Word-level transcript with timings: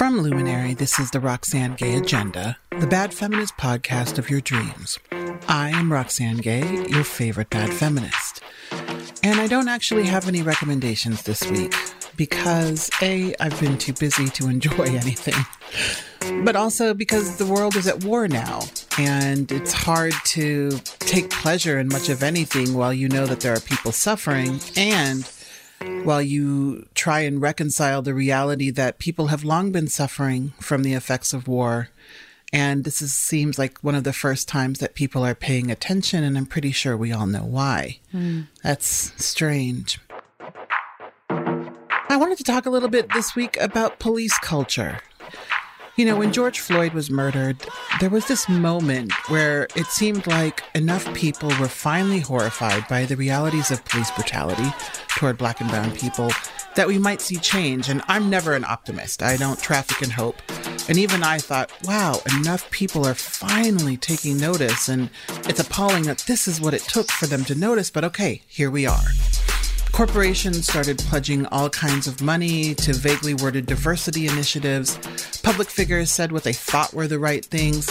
From 0.00 0.22
Luminary, 0.22 0.72
this 0.72 0.98
is 0.98 1.10
the 1.10 1.20
Roxane 1.20 1.76
Gay 1.76 1.94
Agenda, 1.94 2.56
the 2.78 2.86
bad 2.86 3.12
feminist 3.12 3.58
podcast 3.58 4.16
of 4.16 4.30
your 4.30 4.40
dreams. 4.40 4.98
I 5.46 5.68
am 5.74 5.92
Roxane 5.92 6.38
Gay, 6.38 6.86
your 6.88 7.04
favorite 7.04 7.50
bad 7.50 7.70
feminist. 7.70 8.40
And 9.22 9.38
I 9.38 9.46
don't 9.46 9.68
actually 9.68 10.06
have 10.06 10.26
any 10.26 10.40
recommendations 10.40 11.24
this 11.24 11.44
week 11.50 11.74
because 12.16 12.88
A, 13.02 13.34
I've 13.40 13.60
been 13.60 13.76
too 13.76 13.92
busy 13.92 14.28
to 14.28 14.48
enjoy 14.48 14.84
anything, 14.86 16.44
but 16.46 16.56
also 16.56 16.94
because 16.94 17.36
the 17.36 17.44
world 17.44 17.76
is 17.76 17.86
at 17.86 18.02
war 18.02 18.26
now 18.26 18.60
and 18.96 19.52
it's 19.52 19.74
hard 19.74 20.14
to 20.28 20.70
take 21.00 21.28
pleasure 21.28 21.78
in 21.78 21.88
much 21.88 22.08
of 22.08 22.22
anything 22.22 22.72
while 22.72 22.94
you 22.94 23.10
know 23.10 23.26
that 23.26 23.40
there 23.40 23.52
are 23.52 23.60
people 23.60 23.92
suffering 23.92 24.60
and 24.78 25.30
while 26.04 26.22
you 26.22 26.86
try 26.94 27.20
and 27.20 27.40
reconcile 27.40 28.02
the 28.02 28.14
reality 28.14 28.70
that 28.70 28.98
people 28.98 29.28
have 29.28 29.44
long 29.44 29.72
been 29.72 29.88
suffering 29.88 30.52
from 30.60 30.82
the 30.82 30.94
effects 30.94 31.32
of 31.32 31.48
war. 31.48 31.88
And 32.52 32.84
this 32.84 33.00
is, 33.00 33.14
seems 33.14 33.58
like 33.58 33.78
one 33.78 33.94
of 33.94 34.04
the 34.04 34.12
first 34.12 34.48
times 34.48 34.80
that 34.80 34.94
people 34.94 35.24
are 35.24 35.36
paying 35.36 35.70
attention, 35.70 36.24
and 36.24 36.36
I'm 36.36 36.46
pretty 36.46 36.72
sure 36.72 36.96
we 36.96 37.12
all 37.12 37.26
know 37.26 37.44
why. 37.44 38.00
Mm. 38.12 38.48
That's 38.62 39.12
strange. 39.24 40.00
I 41.30 42.16
wanted 42.16 42.38
to 42.38 42.44
talk 42.44 42.66
a 42.66 42.70
little 42.70 42.88
bit 42.88 43.12
this 43.12 43.36
week 43.36 43.56
about 43.60 44.00
police 44.00 44.36
culture. 44.40 44.98
You 45.96 46.06
know, 46.06 46.16
when 46.16 46.32
George 46.32 46.60
Floyd 46.60 46.94
was 46.94 47.10
murdered, 47.10 47.56
there 48.00 48.08
was 48.08 48.26
this 48.26 48.48
moment 48.48 49.12
where 49.28 49.66
it 49.74 49.86
seemed 49.86 50.26
like 50.26 50.62
enough 50.74 51.12
people 51.14 51.48
were 51.60 51.68
finally 51.68 52.20
horrified 52.20 52.86
by 52.88 53.04
the 53.04 53.16
realities 53.16 53.70
of 53.70 53.84
police 53.84 54.10
brutality 54.12 54.72
toward 55.08 55.36
black 55.36 55.60
and 55.60 55.68
brown 55.68 55.90
people 55.90 56.30
that 56.76 56.86
we 56.86 56.98
might 56.98 57.20
see 57.20 57.36
change. 57.36 57.88
And 57.88 58.02
I'm 58.08 58.30
never 58.30 58.54
an 58.54 58.64
optimist. 58.64 59.22
I 59.22 59.36
don't 59.36 59.60
traffic 59.60 60.00
in 60.00 60.10
hope. 60.10 60.36
And 60.88 60.96
even 60.96 61.22
I 61.22 61.38
thought, 61.38 61.70
wow, 61.84 62.20
enough 62.38 62.70
people 62.70 63.04
are 63.06 63.14
finally 63.14 63.96
taking 63.96 64.38
notice. 64.38 64.88
And 64.88 65.10
it's 65.44 65.60
appalling 65.60 66.04
that 66.04 66.18
this 66.20 66.48
is 66.48 66.60
what 66.60 66.72
it 66.72 66.82
took 66.82 67.10
for 67.10 67.26
them 67.26 67.44
to 67.44 67.54
notice. 67.54 67.90
But 67.90 68.04
okay, 68.04 68.42
here 68.46 68.70
we 68.70 68.86
are. 68.86 69.04
Corporations 69.92 70.66
started 70.66 70.98
pledging 70.98 71.46
all 71.46 71.68
kinds 71.68 72.06
of 72.06 72.22
money 72.22 72.74
to 72.74 72.94
vaguely 72.94 73.34
worded 73.34 73.66
diversity 73.66 74.26
initiatives. 74.26 74.98
Public 75.42 75.68
figures 75.68 76.10
said 76.10 76.32
what 76.32 76.44
they 76.44 76.52
thought 76.52 76.94
were 76.94 77.06
the 77.06 77.18
right 77.18 77.44
things. 77.44 77.90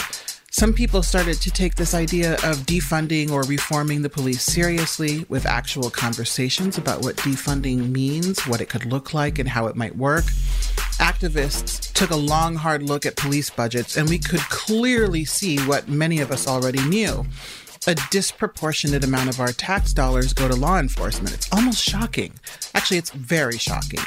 Some 0.50 0.72
people 0.72 1.04
started 1.04 1.40
to 1.42 1.50
take 1.50 1.76
this 1.76 1.94
idea 1.94 2.34
of 2.34 2.66
defunding 2.66 3.30
or 3.30 3.42
reforming 3.44 4.02
the 4.02 4.10
police 4.10 4.42
seriously 4.42 5.24
with 5.28 5.46
actual 5.46 5.90
conversations 5.90 6.76
about 6.76 7.02
what 7.02 7.16
defunding 7.16 7.90
means, 7.90 8.44
what 8.46 8.60
it 8.60 8.68
could 8.68 8.86
look 8.86 9.14
like, 9.14 9.38
and 9.38 9.48
how 9.48 9.66
it 9.66 9.76
might 9.76 9.96
work. 9.96 10.24
Activists 10.98 11.92
took 11.92 12.10
a 12.10 12.16
long, 12.16 12.56
hard 12.56 12.82
look 12.82 13.06
at 13.06 13.16
police 13.16 13.48
budgets, 13.48 13.96
and 13.96 14.08
we 14.08 14.18
could 14.18 14.40
clearly 14.40 15.24
see 15.24 15.58
what 15.60 15.88
many 15.88 16.20
of 16.20 16.32
us 16.32 16.48
already 16.48 16.82
knew 16.88 17.24
a 17.86 17.96
disproportionate 18.10 19.04
amount 19.04 19.30
of 19.30 19.40
our 19.40 19.52
tax 19.52 19.94
dollars 19.94 20.34
go 20.34 20.46
to 20.46 20.54
law 20.54 20.78
enforcement. 20.78 21.34
It's 21.34 21.50
almost 21.50 21.82
shocking. 21.82 22.34
Actually, 22.74 22.98
it's 22.98 23.10
very 23.10 23.56
shocking. 23.56 24.00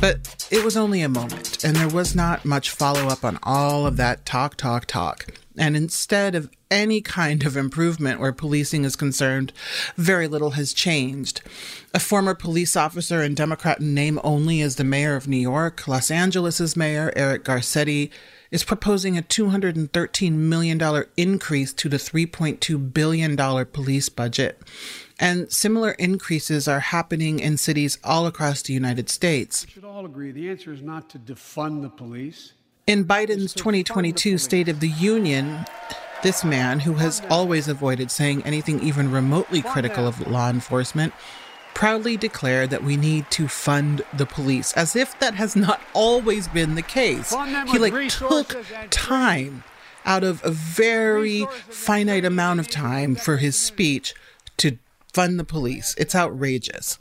But 0.00 0.46
it 0.52 0.64
was 0.64 0.76
only 0.76 1.00
a 1.00 1.08
moment, 1.08 1.64
and 1.64 1.74
there 1.74 1.88
was 1.88 2.14
not 2.14 2.44
much 2.44 2.70
follow 2.70 3.08
up 3.08 3.24
on 3.24 3.40
all 3.42 3.86
of 3.86 3.96
that 3.96 4.24
talk, 4.24 4.54
talk, 4.56 4.86
talk. 4.86 5.26
And 5.56 5.76
instead 5.76 6.36
of 6.36 6.48
any 6.70 7.00
kind 7.00 7.44
of 7.44 7.56
improvement 7.56 8.20
where 8.20 8.32
policing 8.32 8.84
is 8.84 8.94
concerned, 8.94 9.52
very 9.96 10.28
little 10.28 10.50
has 10.50 10.72
changed. 10.72 11.40
A 11.92 11.98
former 11.98 12.34
police 12.34 12.76
officer 12.76 13.20
and 13.20 13.34
Democrat 13.34 13.80
in 13.80 13.94
name 13.94 14.20
only 14.22 14.60
is 14.60 14.76
the 14.76 14.84
mayor 14.84 15.16
of 15.16 15.26
New 15.26 15.38
York. 15.38 15.88
Los 15.88 16.12
Angeles' 16.12 16.76
mayor, 16.76 17.12
Eric 17.16 17.44
Garcetti, 17.44 18.10
is 18.50 18.64
proposing 18.64 19.18
a 19.18 19.22
$213 19.22 20.32
million 20.32 21.04
increase 21.16 21.72
to 21.74 21.88
the 21.88 21.96
$3.2 21.96 22.92
billion 22.92 23.36
police 23.66 24.08
budget. 24.08 24.62
And 25.18 25.52
similar 25.52 25.92
increases 25.92 26.68
are 26.68 26.80
happening 26.80 27.40
in 27.40 27.56
cities 27.56 27.98
all 28.04 28.26
across 28.26 28.62
the 28.62 28.72
United 28.72 29.10
States. 29.10 29.66
We 29.66 29.72
should 29.72 29.84
all 29.84 30.06
agree 30.06 30.30
the 30.30 30.48
answer 30.48 30.72
is 30.72 30.82
not 30.82 31.10
to 31.10 31.18
defund 31.18 31.82
the 31.82 31.90
police. 31.90 32.52
In 32.86 33.04
Biden's 33.04 33.52
2022 33.52 34.38
State 34.38 34.68
of 34.68 34.80
the 34.80 34.88
Union, 34.88 35.66
this 36.22 36.42
man, 36.42 36.80
who 36.80 36.94
has 36.94 37.20
always 37.28 37.68
avoided 37.68 38.10
saying 38.10 38.42
anything 38.44 38.80
even 38.80 39.10
remotely 39.10 39.60
critical 39.60 40.06
of 40.06 40.26
law 40.26 40.48
enforcement, 40.48 41.12
proudly 41.78 42.16
declared 42.16 42.70
that 42.70 42.82
we 42.82 42.96
need 42.96 43.24
to 43.30 43.46
fund 43.46 44.02
the 44.12 44.26
police, 44.26 44.72
as 44.72 44.96
if 44.96 45.16
that 45.20 45.34
has 45.34 45.54
not 45.54 45.80
always 45.94 46.48
been 46.48 46.74
the 46.74 46.82
case. 46.82 47.32
He 47.70 47.78
like 47.78 48.08
took 48.08 48.56
time 48.90 49.62
out 50.04 50.24
of 50.24 50.44
a 50.44 50.50
very 50.50 51.46
finite 51.68 52.24
amount 52.24 52.58
of 52.58 52.66
time 52.66 53.14
for 53.14 53.36
his 53.36 53.56
speech 53.56 54.12
to 54.56 54.76
fund 55.12 55.38
the 55.38 55.44
police. 55.44 55.94
It's 55.96 56.16
outrageous. 56.16 56.98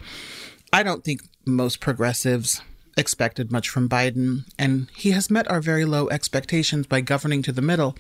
I 0.72 0.84
don't 0.84 1.04
think 1.04 1.22
most 1.44 1.80
progressives 1.80 2.62
expected 2.98 3.52
much 3.52 3.70
from 3.70 3.88
Biden, 3.88 4.46
and 4.58 4.88
he 4.96 5.12
has 5.12 5.30
met 5.30 5.50
our 5.50 5.62
very 5.62 5.86
low 5.86 6.10
expectations 6.10 6.88
by 6.88 7.02
governing 7.02 7.42
to 7.44 7.52
the 7.52 7.62
middle. 7.62 7.96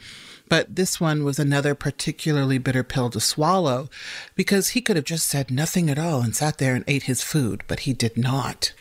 But 0.49 0.75
this 0.75 0.99
one 0.99 1.23
was 1.23 1.39
another 1.39 1.75
particularly 1.75 2.57
bitter 2.57 2.83
pill 2.83 3.09
to 3.11 3.19
swallow 3.19 3.89
because 4.35 4.69
he 4.69 4.81
could 4.81 4.95
have 4.95 5.05
just 5.05 5.27
said 5.27 5.51
nothing 5.51 5.89
at 5.89 5.99
all 5.99 6.21
and 6.21 6.35
sat 6.35 6.57
there 6.57 6.73
and 6.73 6.85
ate 6.87 7.03
his 7.03 7.21
food, 7.21 7.63
but 7.67 7.81
he 7.81 7.93
did 7.93 8.17
not. 8.17 8.73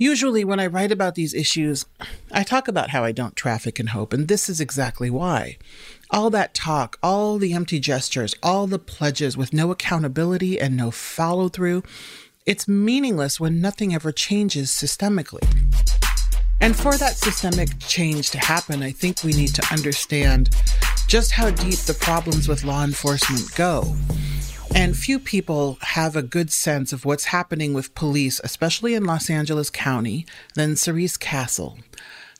Usually, 0.00 0.44
when 0.44 0.58
I 0.58 0.66
write 0.66 0.92
about 0.92 1.14
these 1.14 1.34
issues, 1.34 1.84
I 2.32 2.42
talk 2.42 2.68
about 2.68 2.88
how 2.88 3.04
I 3.04 3.12
don't 3.12 3.36
traffic 3.36 3.78
in 3.78 3.88
hope, 3.88 4.14
and 4.14 4.28
this 4.28 4.48
is 4.48 4.58
exactly 4.58 5.10
why. 5.10 5.58
All 6.10 6.30
that 6.30 6.54
talk, 6.54 6.98
all 7.02 7.36
the 7.36 7.52
empty 7.52 7.78
gestures, 7.78 8.34
all 8.42 8.66
the 8.66 8.78
pledges 8.78 9.36
with 9.36 9.52
no 9.52 9.70
accountability 9.70 10.58
and 10.58 10.74
no 10.74 10.90
follow 10.90 11.50
through, 11.50 11.82
it's 12.50 12.66
meaningless 12.66 13.38
when 13.38 13.60
nothing 13.60 13.94
ever 13.94 14.10
changes 14.10 14.72
systemically. 14.72 15.46
And 16.60 16.74
for 16.74 16.96
that 16.96 17.14
systemic 17.14 17.78
change 17.78 18.30
to 18.30 18.38
happen, 18.38 18.82
I 18.82 18.90
think 18.90 19.22
we 19.22 19.32
need 19.32 19.54
to 19.54 19.72
understand 19.72 20.50
just 21.06 21.30
how 21.30 21.50
deep 21.50 21.78
the 21.78 21.94
problems 21.94 22.48
with 22.48 22.64
law 22.64 22.82
enforcement 22.82 23.54
go. 23.54 23.94
And 24.74 24.96
few 24.96 25.20
people 25.20 25.78
have 25.82 26.16
a 26.16 26.22
good 26.22 26.50
sense 26.50 26.92
of 26.92 27.04
what's 27.04 27.26
happening 27.26 27.72
with 27.72 27.94
police, 27.94 28.40
especially 28.42 28.94
in 28.94 29.04
Los 29.04 29.30
Angeles 29.30 29.70
County, 29.70 30.26
than 30.56 30.74
Cerise 30.74 31.16
Castle. 31.16 31.78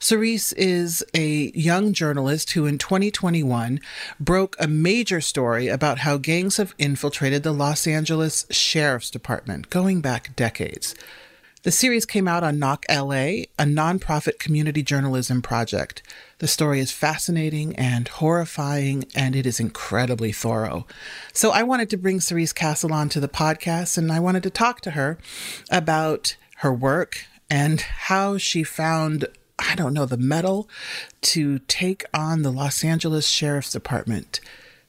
Cerise 0.03 0.55
is 0.55 1.05
a 1.15 1.53
young 1.55 1.93
journalist 1.93 2.53
who 2.53 2.65
in 2.65 2.79
2021 2.79 3.81
broke 4.19 4.57
a 4.59 4.67
major 4.67 5.21
story 5.21 5.69
about 5.69 5.99
how 5.99 6.17
gangs 6.17 6.57
have 6.57 6.75
infiltrated 6.79 7.43
the 7.43 7.53
Los 7.53 7.87
Angeles 7.87 8.47
Sheriff's 8.51 9.11
Department, 9.11 9.69
going 9.69 10.01
back 10.01 10.35
decades. 10.35 10.95
The 11.65 11.71
series 11.71 12.07
came 12.07 12.27
out 12.27 12.43
on 12.43 12.59
Knock 12.59 12.87
LA, 12.89 13.45
a 13.59 13.67
nonprofit 13.67 14.39
community 14.39 14.83
journalism 14.83 15.43
project. 15.43 16.03
The 16.39 16.49
story 16.49 16.81
is 16.81 16.91
fascinating 16.91 17.77
and 17.77 18.09
horrifying, 18.09 19.05
and 19.15 19.37
it 19.37 19.45
is 19.45 19.61
incredibly 19.61 20.33
thorough. 20.33 20.87
So 21.35 21.51
I 21.51 21.63
wanted 21.63 21.91
to 21.91 21.99
bring 21.99 22.21
Cerise 22.21 22.55
Castle 22.55 22.95
on 22.95 23.11
to 23.11 23.21
the 23.21 23.29
podcast, 23.29 23.99
and 23.99 24.11
I 24.11 24.19
wanted 24.19 24.45
to 24.45 24.51
talk 24.51 24.81
to 24.81 24.93
her 24.93 25.19
about 25.71 26.37
her 26.57 26.73
work 26.73 27.27
and 27.51 27.81
how 27.81 28.39
she 28.39 28.63
found, 28.63 29.27
I 29.71 29.77
don't 29.77 29.95
know, 29.95 30.05
the 30.05 30.17
mettle 30.17 30.69
to 31.21 31.61
take 31.61 32.05
on 32.13 32.43
the 32.43 32.51
Los 32.51 32.83
Angeles 32.83 33.29
Sheriff's 33.29 33.71
Department. 33.71 34.41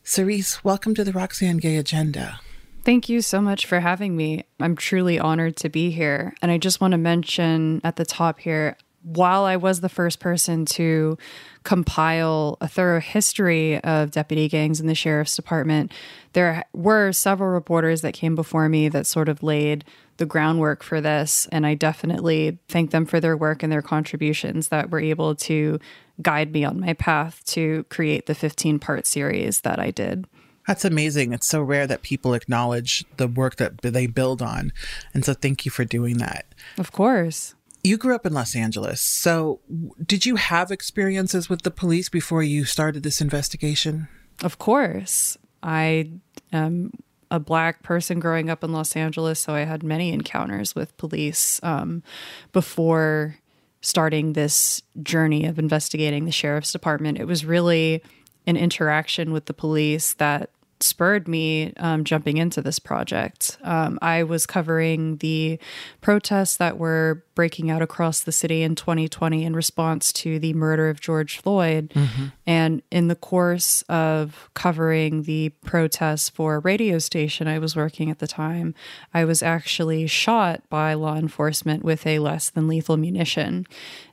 Cerise, 0.04 0.64
welcome 0.64 0.96
to 0.96 1.04
the 1.04 1.12
Roxane 1.12 1.58
Gay 1.58 1.78
Agenda. 1.78 2.40
Thank 2.84 3.08
you 3.08 3.22
so 3.22 3.42
much 3.42 3.68
for 3.68 3.80
having 3.80 4.18
me. 4.18 4.44
I'm 4.60 4.76
truly 4.76 5.20
honored 5.20 5.56
to 5.58 5.70
be 5.70 5.92
here. 5.92 6.34
And 6.42 6.50
I 6.50 6.58
just 6.58 6.82
want 6.82 6.94
to 6.94 6.98
mention 6.98 7.82
at 7.84 7.98
the 7.98 8.06
top 8.06 8.40
here 8.40 8.76
while 9.04 9.46
I 9.46 9.56
was 9.56 9.82
the 9.82 9.90
first 9.90 10.20
person 10.20 10.66
to 10.66 11.16
compile 11.64 12.58
a 12.60 12.68
thorough 12.68 13.00
history 13.00 13.80
of 13.84 14.10
deputy 14.10 14.48
gangs 14.48 14.80
in 14.80 14.88
the 14.88 14.96
sheriff's 14.96 15.36
department, 15.36 15.92
there 16.34 16.64
were 16.74 17.12
several 17.12 17.50
reporters 17.50 18.02
that 18.02 18.14
came 18.14 18.36
before 18.36 18.68
me 18.70 18.90
that 18.90 19.06
sort 19.06 19.30
of 19.30 19.44
laid 19.44 19.86
the 20.22 20.26
groundwork 20.28 20.84
for 20.84 21.02
this. 21.02 21.48
And 21.52 21.66
I 21.66 21.74
definitely 21.74 22.60
thank 22.68 22.92
them 22.92 23.08
for 23.08 23.20
their 23.20 23.36
work 23.36 23.64
and 23.64 23.72
their 23.72 23.82
contributions 23.82 24.68
that 24.68 24.92
were 24.92 25.00
able 25.00 25.34
to 25.38 25.80
guide 26.22 26.54
me 26.54 26.64
on 26.64 26.80
my 26.80 26.94
path 26.94 27.44
to 27.46 27.84
create 27.86 28.28
the 28.28 28.36
15 28.36 28.78
part 28.78 29.08
series 29.08 29.62
that 29.62 29.80
I 29.80 29.90
did. 29.90 30.28
That's 30.68 30.86
amazing. 30.86 31.34
It's 31.34 31.48
so 31.48 31.64
rare 31.64 31.88
that 31.88 32.04
people 32.04 32.36
acknowledge 32.36 33.04
the 33.18 33.28
work 33.28 33.56
that 33.56 33.82
they 33.82 34.06
build 34.06 34.44
on. 34.44 34.72
And 35.12 35.26
so 35.26 35.34
thank 35.34 35.66
you 35.66 35.72
for 35.72 35.86
doing 35.86 36.20
that. 36.20 36.46
Of 36.78 36.92
course. 36.92 37.56
You 37.84 37.98
grew 37.98 38.14
up 38.14 38.28
in 38.28 38.34
Los 38.34 38.56
Angeles. 38.56 39.02
So 39.02 39.60
did 40.06 40.28
you 40.28 40.36
have 40.36 40.70
experiences 40.70 41.50
with 41.50 41.64
the 41.64 41.72
police 41.72 42.10
before 42.10 42.44
you 42.44 42.64
started 42.66 43.02
this 43.02 43.22
investigation? 43.22 44.08
Of 44.44 44.60
course. 44.60 45.36
I 45.64 46.12
am 46.54 46.92
a 47.32 47.40
black 47.40 47.82
person 47.82 48.20
growing 48.20 48.50
up 48.50 48.64
in 48.64 48.74
Los 48.74 48.96
Angeles, 48.96 49.40
so 49.40 49.54
I 49.54 49.62
had 49.62 49.82
many 49.82 50.12
encounters 50.12 50.76
with 50.76 50.96
police 50.98 51.60
um, 51.64 52.04
before 52.52 53.38
starting 53.80 54.34
this 54.34 54.84
journey 55.02 55.46
of 55.46 55.58
investigating 55.58 56.26
the 56.26 56.32
sheriff's 56.32 56.74
department. 56.74 57.18
It 57.18 57.26
was 57.26 57.46
really 57.46 58.04
an 58.46 58.58
interaction 58.58 59.32
with 59.32 59.46
the 59.46 59.54
police 59.54 60.14
that 60.16 60.52
spurred 60.84 61.28
me 61.28 61.74
um, 61.78 62.04
jumping 62.04 62.38
into 62.38 62.62
this 62.62 62.80
project. 62.80 63.58
Um, 63.64 64.00
I 64.02 64.24
was 64.24 64.46
covering 64.46 65.18
the 65.18 65.60
protests 66.02 66.58
that 66.58 66.78
were 66.78 67.24
breaking 67.36 67.72
out 67.72 67.82
across 67.82 68.20
the 68.22 68.32
city 68.32 68.62
in 68.62 68.76
2020 68.76 69.44
in 69.44 69.56
response 69.56 70.12
to 70.14 70.40
the 70.40 70.54
murder 70.54 70.90
of 70.90 71.00
George 71.00 71.40
Floyd. 71.40 71.92
Mm-hmm. 71.96 72.26
And 72.46 72.82
in 72.92 73.08
the 73.08 73.16
course 73.16 73.84
of 73.84 74.50
covering 74.54 75.24
the 75.24 75.50
protests 75.66 76.30
for 76.30 76.56
a 76.56 76.60
radio 76.60 77.00
station 77.00 77.48
I 77.48 77.60
was 77.60 77.76
working 77.76 78.10
at 78.10 78.20
the 78.20 78.28
time, 78.28 78.76
I 79.14 79.26
was 79.26 79.42
actually 79.42 80.08
shot 80.08 80.62
by 80.70 80.94
law 80.94 81.16
enforcement 81.16 81.84
with 81.84 82.06
a 82.06 82.20
less 82.20 82.50
than 82.50 82.68
lethal 82.68 82.98
munition 82.98 83.66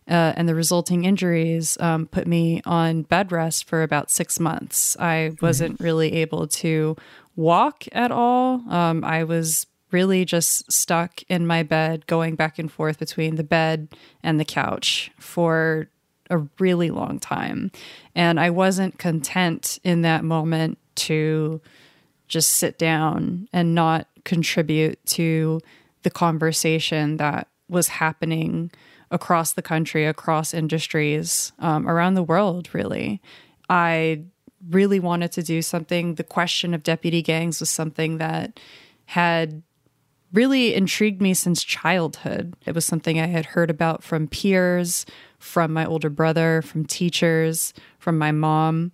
uh, 0.08 0.32
and 0.36 0.48
the 0.48 0.54
resulting 0.54 1.04
injuries 1.04 1.76
um, 1.80 2.06
put 2.06 2.26
me 2.26 2.62
on 2.64 3.02
bed 3.02 3.30
rest 3.30 3.68
for 3.68 3.82
about 3.82 4.10
six 4.10 4.40
months. 4.40 4.96
I 4.98 5.36
wasn't 5.42 5.80
really 5.80 6.14
able 6.14 6.46
to 6.48 6.96
walk 7.36 7.84
at 7.92 8.10
all. 8.10 8.62
Um, 8.68 9.04
I 9.04 9.24
was 9.24 9.66
really 9.90 10.24
just 10.24 10.70
stuck 10.70 11.22
in 11.28 11.46
my 11.46 11.62
bed, 11.62 12.06
going 12.06 12.34
back 12.34 12.58
and 12.58 12.70
forth 12.70 12.98
between 12.98 13.36
the 13.36 13.44
bed 13.44 13.88
and 14.22 14.38
the 14.38 14.44
couch 14.44 15.10
for 15.18 15.88
a 16.30 16.38
really 16.58 16.90
long 16.90 17.18
time. 17.18 17.70
And 18.14 18.38
I 18.38 18.50
wasn't 18.50 18.98
content 18.98 19.78
in 19.84 20.02
that 20.02 20.24
moment 20.24 20.78
to 20.96 21.60
just 22.26 22.52
sit 22.52 22.78
down 22.78 23.48
and 23.52 23.74
not 23.74 24.06
contribute 24.24 25.04
to 25.06 25.60
the 26.02 26.10
conversation 26.10 27.16
that 27.16 27.48
was 27.68 27.88
happening 27.88 28.70
across 29.10 29.52
the 29.52 29.62
country, 29.62 30.06
across 30.06 30.52
industries, 30.52 31.52
um, 31.58 31.88
around 31.88 32.14
the 32.14 32.22
world, 32.22 32.72
really. 32.74 33.20
I 33.68 34.24
really 34.68 35.00
wanted 35.00 35.32
to 35.32 35.42
do 35.42 35.62
something. 35.62 36.16
The 36.16 36.24
question 36.24 36.74
of 36.74 36.82
deputy 36.82 37.22
gangs 37.22 37.60
was 37.60 37.70
something 37.70 38.18
that 38.18 38.60
had 39.06 39.62
really 40.32 40.74
intrigued 40.74 41.22
me 41.22 41.32
since 41.32 41.64
childhood. 41.64 42.54
It 42.66 42.74
was 42.74 42.84
something 42.84 43.18
I 43.18 43.26
had 43.26 43.46
heard 43.46 43.70
about 43.70 44.02
from 44.02 44.28
peers, 44.28 45.06
from 45.38 45.72
my 45.72 45.86
older 45.86 46.10
brother, 46.10 46.62
from 46.62 46.84
teachers, 46.84 47.72
from 47.98 48.18
my 48.18 48.32
mom. 48.32 48.92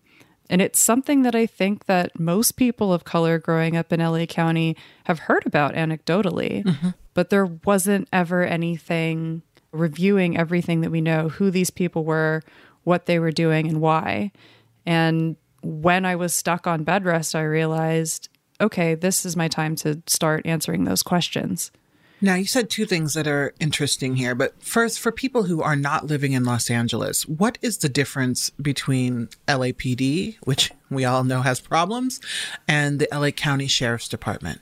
And 0.50 0.60
it's 0.60 0.78
something 0.78 1.22
that 1.22 1.34
I 1.34 1.46
think 1.46 1.86
that 1.86 2.18
most 2.20 2.52
people 2.52 2.92
of 2.92 3.04
color 3.04 3.38
growing 3.38 3.76
up 3.76 3.92
in 3.92 4.00
LA 4.00 4.26
County 4.26 4.76
have 5.04 5.20
heard 5.20 5.44
about 5.46 5.74
anecdotally, 5.74 6.62
mm-hmm. 6.62 6.90
but 7.14 7.30
there 7.30 7.46
wasn't 7.46 8.08
ever 8.12 8.44
anything 8.44 9.42
reviewing 9.74 10.36
everything 10.36 10.80
that 10.80 10.90
we 10.90 11.00
know, 11.00 11.28
who 11.28 11.50
these 11.50 11.70
people 11.70 12.04
were, 12.04 12.42
what 12.84 13.06
they 13.06 13.18
were 13.18 13.32
doing, 13.32 13.66
and 13.66 13.80
why. 13.80 14.32
And 14.86 15.36
when 15.62 16.04
I 16.04 16.16
was 16.16 16.34
stuck 16.34 16.66
on 16.66 16.84
bed 16.84 17.04
rest, 17.04 17.34
I 17.34 17.42
realized, 17.42 18.28
okay, 18.60 18.94
this 18.94 19.26
is 19.26 19.36
my 19.36 19.48
time 19.48 19.76
to 19.76 20.02
start 20.06 20.46
answering 20.46 20.84
those 20.84 21.02
questions. 21.02 21.70
Now, 22.20 22.36
you 22.36 22.46
said 22.46 22.70
two 22.70 22.86
things 22.86 23.12
that 23.14 23.26
are 23.26 23.52
interesting 23.60 24.16
here, 24.16 24.34
but 24.34 24.62
first, 24.62 24.98
for 24.98 25.12
people 25.12 25.42
who 25.42 25.60
are 25.60 25.76
not 25.76 26.06
living 26.06 26.32
in 26.32 26.44
Los 26.44 26.70
Angeles, 26.70 27.26
what 27.26 27.58
is 27.60 27.78
the 27.78 27.88
difference 27.88 28.50
between 28.50 29.28
LAPD, 29.46 30.36
which 30.44 30.70
we 30.88 31.04
all 31.04 31.24
know 31.24 31.42
has 31.42 31.60
problems, 31.60 32.20
and 32.66 32.98
the 32.98 33.08
LA 33.12 33.30
County 33.30 33.66
Sheriff's 33.66 34.08
Department? 34.08 34.60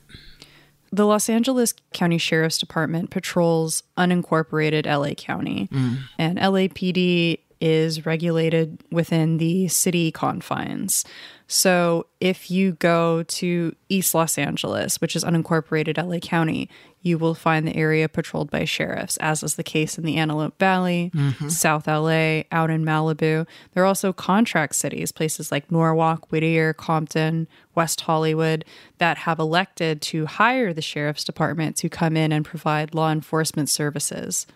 The 0.93 1.07
Los 1.07 1.29
Angeles 1.29 1.75
County 1.95 2.19
Sheriff's 2.19 2.59
Department 2.59 3.11
patrols 3.11 3.83
unincorporated 3.97 4.85
LA 4.87 5.15
County, 5.15 5.69
mm. 5.73 5.99
and 6.19 6.39
LAPD 6.39 7.41
is 7.63 8.05
regulated 8.05 8.83
within 8.91 9.39
the 9.39 9.69
city 9.69 10.11
confines. 10.11 11.05
So 11.47 12.07
if 12.19 12.51
you 12.51 12.73
go 12.73 13.23
to 13.23 13.77
East 13.89 14.15
Los 14.15 14.37
Angeles, 14.37 15.01
which 15.01 15.15
is 15.15 15.23
unincorporated 15.23 16.03
LA 16.03 16.19
County, 16.19 16.69
you 17.03 17.19
will 17.19 17.35
find 17.35 17.67
the 17.67 17.77
area 17.77 18.09
patrolled 18.09 18.51
by 18.51 18.65
sheriffs, 18.65 19.17
as 19.19 19.43
is 19.45 19.55
the 19.55 19.63
case 19.63 19.97
in 19.97 20.05
the 20.05 20.17
Antelope 20.17 20.59
Valley, 20.59 21.13
mm-hmm. 21.15 21.49
South 21.49 21.87
LA, 21.87 22.43
out 22.51 22.71
in 22.71 22.85
Malibu. 22.85 23.47
There 23.73 23.83
are 23.83 23.87
also 23.87 24.13
contract 24.13 24.75
cities, 24.75 25.13
places 25.13 25.53
like 25.53 25.71
Norwalk, 25.71 26.33
Whittier, 26.33 26.73
Compton, 26.73 27.47
West 27.77 28.01
Hollywood, 28.03 28.65
that 28.99 29.19
have 29.19 29.39
elected 29.39 30.01
to 30.03 30.27
hire 30.27 30.73
the 30.73 30.83
sheriff's 30.83 31.25
department 31.25 31.77
to 31.77 31.89
come 31.89 32.17
in 32.17 32.33
and 32.33 32.45
provide 32.45 32.95
law 32.95 33.13
enforcement 33.13 33.69
services. 33.69 34.47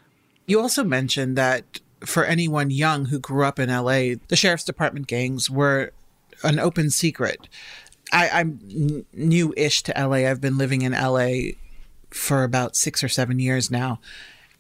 You 0.47 0.61
also 0.61 0.83
mentioned 0.83 1.37
that 1.37 1.81
for 2.07 2.25
anyone 2.25 2.71
young 2.71 3.07
who 3.07 3.19
grew 3.19 3.45
up 3.45 3.59
in 3.59 3.69
LA, 3.69 4.15
the 4.29 4.37
sheriff's 4.37 4.65
department 4.65 5.07
gangs 5.07 5.51
were 5.51 5.93
an 6.43 6.59
open 6.59 6.91
secret. 6.91 7.49
I, 8.13 8.29
I'm 8.29 9.05
new 9.13 9.53
ish 9.57 9.83
to 9.85 9.93
LA. 9.97 10.29
I've 10.29 10.41
been 10.41 10.59
living 10.59 10.83
in 10.83 10.93
LA 10.93 11.53
for 12.11 12.45
about 12.45 12.77
six 12.77 13.03
or 13.03 13.09
seven 13.09 13.39
years 13.39 13.71
now. 13.71 14.01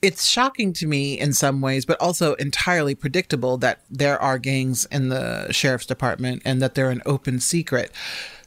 It's 0.03 0.27
shocking 0.27 0.73
to 0.75 0.87
me 0.87 1.19
in 1.19 1.33
some 1.33 1.61
ways, 1.61 1.87
but 1.87 2.01
also 2.01 2.35
entirely 2.35 2.95
predictable 2.95 3.57
that 3.59 3.81
there 3.91 4.21
are 4.21 4.39
gangs 4.39 4.85
in 4.87 5.09
the 5.09 5.51
sheriff's 5.53 5.87
department 5.87 6.43
and 6.45 6.61
that 6.61 6.75
they're 6.75 6.91
an 6.91 7.03
open 7.07 7.41
secret. 7.41 7.91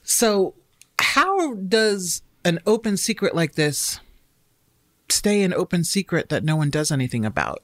So, 0.03 0.53
how 0.99 1.55
does 1.55 2.21
an 2.45 2.59
open 2.65 2.97
secret 2.97 3.33
like 3.33 3.55
this 3.55 3.99
stay 5.09 5.41
an 5.41 5.53
open 5.53 5.83
secret 5.83 6.29
that 6.29 6.43
no 6.43 6.55
one 6.55 6.69
does 6.69 6.91
anything 6.91 7.25
about? 7.25 7.63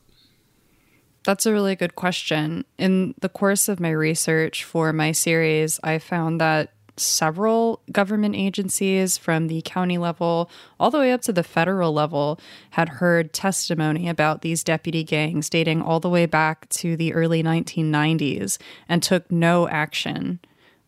That's 1.25 1.45
a 1.45 1.51
really 1.51 1.75
good 1.75 1.95
question. 1.95 2.65
In 2.77 3.15
the 3.19 3.29
course 3.29 3.67
of 3.67 3.79
my 3.79 3.91
research 3.91 4.63
for 4.63 4.93
my 4.93 5.11
series, 5.11 5.79
I 5.83 5.99
found 5.99 6.39
that 6.39 6.71
several 6.97 7.81
government 7.91 8.35
agencies 8.35 9.17
from 9.17 9.47
the 9.47 9.61
county 9.63 9.97
level 9.97 10.49
all 10.79 10.89
the 10.89 10.99
way 10.99 11.11
up 11.11 11.21
to 11.23 11.33
the 11.33 11.43
federal 11.43 11.91
level 11.91 12.39
had 12.71 12.87
heard 12.87 13.33
testimony 13.33 14.07
about 14.07 14.41
these 14.41 14.63
deputy 14.63 15.03
gangs 15.03 15.49
dating 15.49 15.81
all 15.81 15.99
the 15.99 16.09
way 16.09 16.25
back 16.25 16.69
to 16.69 16.95
the 16.95 17.13
early 17.13 17.43
1990s 17.43 18.57
and 18.87 19.03
took 19.03 19.29
no 19.29 19.67
action. 19.67 20.39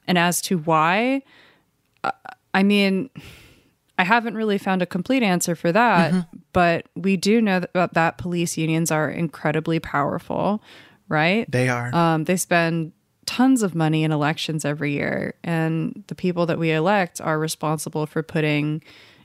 And 0.08 0.17
as 0.17 0.41
to 0.44 0.60
why, 0.60 1.24
I 2.53 2.63
mean, 2.63 3.10
I 3.98 4.03
haven't 4.03 4.36
really 4.36 4.58
found 4.58 4.82
a 4.82 4.86
complete 4.86 5.24
answer 5.24 5.56
for 5.56 5.72
that, 5.72 6.13
mm-hmm. 6.13 6.37
But 6.54 6.86
we 6.96 7.18
do 7.18 7.42
know 7.42 7.62
that, 7.74 7.94
that 7.94 8.18
police 8.18 8.58
unions 8.58 8.92
are 8.92 9.10
incredibly 9.10 9.80
powerful, 9.80 10.62
right? 11.08 11.50
They 11.51 11.70
are. 11.70 11.94
Um, 11.94 12.24
they 12.24 12.38
spend 12.38 12.94
tons 13.25 13.62
of 13.62 13.75
money 13.75 14.04
in 14.04 14.12
elections 14.12 14.66
every 14.66 14.94
year, 14.94 15.36
and 15.44 16.04
the 16.08 16.16
people 16.16 16.46
that 16.48 16.58
we 16.58 16.72
elect 16.72 17.22
are 17.22 17.38
responsible 17.38 18.06
for 18.06 18.24
putting 18.24 18.82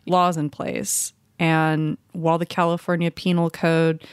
laws 0.07 0.37
in 0.37 0.51
place. 0.51 1.13
And 1.39 1.99
while 2.13 2.39
the 2.39 2.47
California 2.47 3.11
Penal 3.11 3.51
Code 3.51 4.05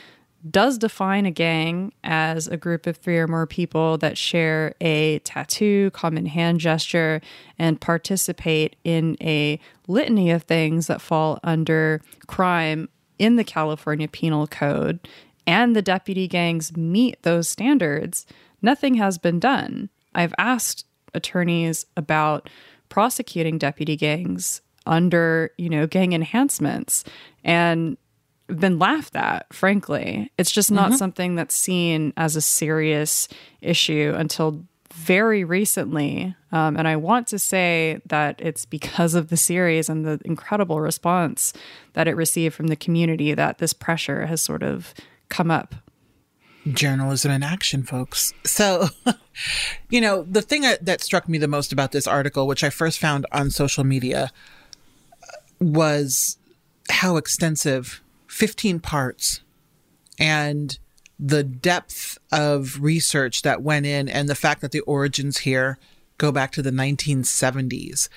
does 0.50 0.78
define 0.78 1.26
a 1.26 1.32
gang 1.32 1.92
as 2.04 2.48
a 2.48 2.56
group 2.56 2.88
of 2.88 2.98
three 2.98 3.18
or 3.18 3.28
more 3.28 3.46
people 3.46 3.98
that 3.98 4.18
share 4.18 4.74
a 4.80 5.20
tattoo, 5.20 5.92
common 5.92 6.28
hand 6.28 6.60
gesture, 6.60 7.20
and 7.58 7.82
participate 7.82 8.78
in 8.84 9.18
a 9.22 9.60
litany 9.88 10.32
of 10.32 10.44
things 10.44 10.88
that 10.88 11.02
fall 11.02 11.40
under 11.44 12.02
crime 12.28 12.88
in 13.20 13.36
the 13.36 13.44
California 13.44 14.08
Penal 14.08 14.48
Code, 14.48 15.08
and 15.46 15.76
the 15.76 15.82
deputy 15.82 16.28
gangs 16.28 16.76
meet 16.76 17.22
those 17.24 17.48
standards, 17.48 18.26
nothing 18.62 18.96
has 18.96 19.18
been 19.18 19.40
done. 19.40 19.90
I've 20.16 20.34
asked 20.38 20.86
attorneys 21.14 21.86
about 21.98 22.50
prosecuting 22.88 23.58
deputy 23.58 23.96
gangs 23.96 24.62
under, 24.86 25.52
you 25.58 25.70
know, 25.70 25.86
gang 25.86 26.14
enhancements 26.14 27.04
and 27.44 27.98
been 28.48 28.80
laughed 28.80 29.16
at, 29.16 29.52
frankly. 29.54 30.32
It's 30.38 30.52
just 30.52 30.72
not 30.72 30.90
mm-hmm. 30.90 30.98
something 30.98 31.36
that's 31.36 31.56
seen 31.56 32.14
as 32.18 32.36
a 32.36 32.42
serious 32.42 33.28
issue 33.62 34.14
until 34.18 34.66
very 34.94 35.44
recently. 35.44 36.36
Um, 36.52 36.78
and 36.78 36.88
I 36.88 36.96
want 36.96 37.28
to 37.28 37.40
say 37.40 38.02
that 38.08 38.40
it's 38.40 38.66
because 38.66 39.14
of 39.14 39.30
the 39.30 39.38
series 39.38 39.90
and 39.90 40.06
the 40.06 40.20
incredible 40.26 40.82
response 40.82 41.54
that 41.94 42.08
it 42.08 42.16
received 42.16 42.56
from 42.56 42.68
the 42.68 42.76
community 42.76 43.34
that 43.34 43.60
this 43.60 43.74
pressure 43.74 44.26
has 44.26 44.42
sort 44.42 44.64
of 44.64 44.94
come 45.30 45.52
up. 45.52 45.76
Journalism 46.68 47.32
in 47.32 47.44
action, 47.44 47.84
folks. 47.84 48.34
So, 48.44 48.90
you 49.90 50.02
know, 50.02 50.24
the 50.24 50.42
thing 50.42 50.62
that 50.82 51.02
struck 51.02 51.30
me 51.30 51.38
the 51.38 51.48
most 51.48 51.72
about 51.72 51.92
this 51.92 52.08
article, 52.08 52.48
which 52.48 52.64
I 52.64 52.70
first 52.70 53.00
found 53.00 53.26
on 53.32 53.50
social 53.50 53.84
media, 53.84 54.32
was 55.60 56.38
how 56.90 57.18
extensive 57.18 58.02
15 58.28 58.80
parts 58.80 59.42
and 60.20 60.78
the 61.20 61.44
depth 61.44 62.18
of 62.32 62.82
research 62.82 63.42
that 63.42 63.62
went 63.62 63.86
in 63.86 64.08
and 64.08 64.30
the 64.30 64.36
fact 64.36 64.62
that 64.62 64.72
the 64.72 64.80
origins 64.82 65.40
here 65.40 65.78
go 66.18 66.32
back 66.32 66.52
to 66.54 66.62
the 66.62 66.72
1970s. 66.72 68.08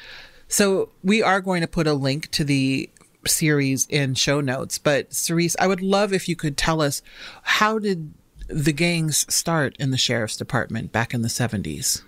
So 0.48 0.90
we 1.02 1.22
are 1.22 1.40
going 1.40 1.62
to 1.62 1.66
put 1.66 1.86
a 1.86 1.94
link 1.94 2.30
to 2.32 2.44
the 2.44 2.88
series 3.26 3.86
in 3.86 4.14
show 4.14 4.40
notes, 4.40 4.78
but 4.78 5.12
Cerise, 5.12 5.56
I 5.58 5.66
would 5.66 5.80
love 5.80 6.12
if 6.12 6.28
you 6.28 6.36
could 6.36 6.56
tell 6.56 6.80
us 6.80 7.02
how 7.42 7.78
did 7.78 8.12
the 8.48 8.72
gangs 8.72 9.32
start 9.32 9.76
in 9.78 9.90
the 9.90 9.96
sheriff's 9.96 10.36
department 10.36 10.92
back 10.92 11.14
in 11.14 11.22
the 11.22 11.28
70s? 11.28 12.02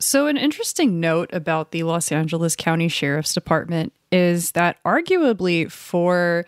So, 0.00 0.28
an 0.28 0.36
interesting 0.36 1.00
note 1.00 1.28
about 1.32 1.72
the 1.72 1.82
Los 1.82 2.12
Angeles 2.12 2.54
County 2.54 2.86
Sheriff's 2.86 3.34
Department 3.34 3.92
is 4.12 4.52
that 4.52 4.82
arguably 4.84 5.70
for 5.70 6.46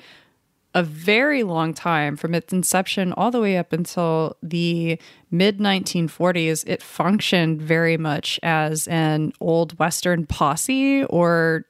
a 0.74 0.82
very 0.82 1.42
long 1.42 1.74
time 1.74 2.16
from 2.16 2.34
its 2.34 2.52
inception 2.52 3.12
all 3.14 3.30
the 3.30 3.40
way 3.40 3.56
up 3.56 3.72
until 3.72 4.36
the 4.42 4.98
mid 5.30 5.58
1940s 5.58 6.64
it 6.66 6.82
functioned 6.82 7.60
very 7.60 7.96
much 7.96 8.38
as 8.42 8.86
an 8.88 9.32
old 9.40 9.76
western 9.78 10.26
posse 10.26 11.04
or 11.04 11.64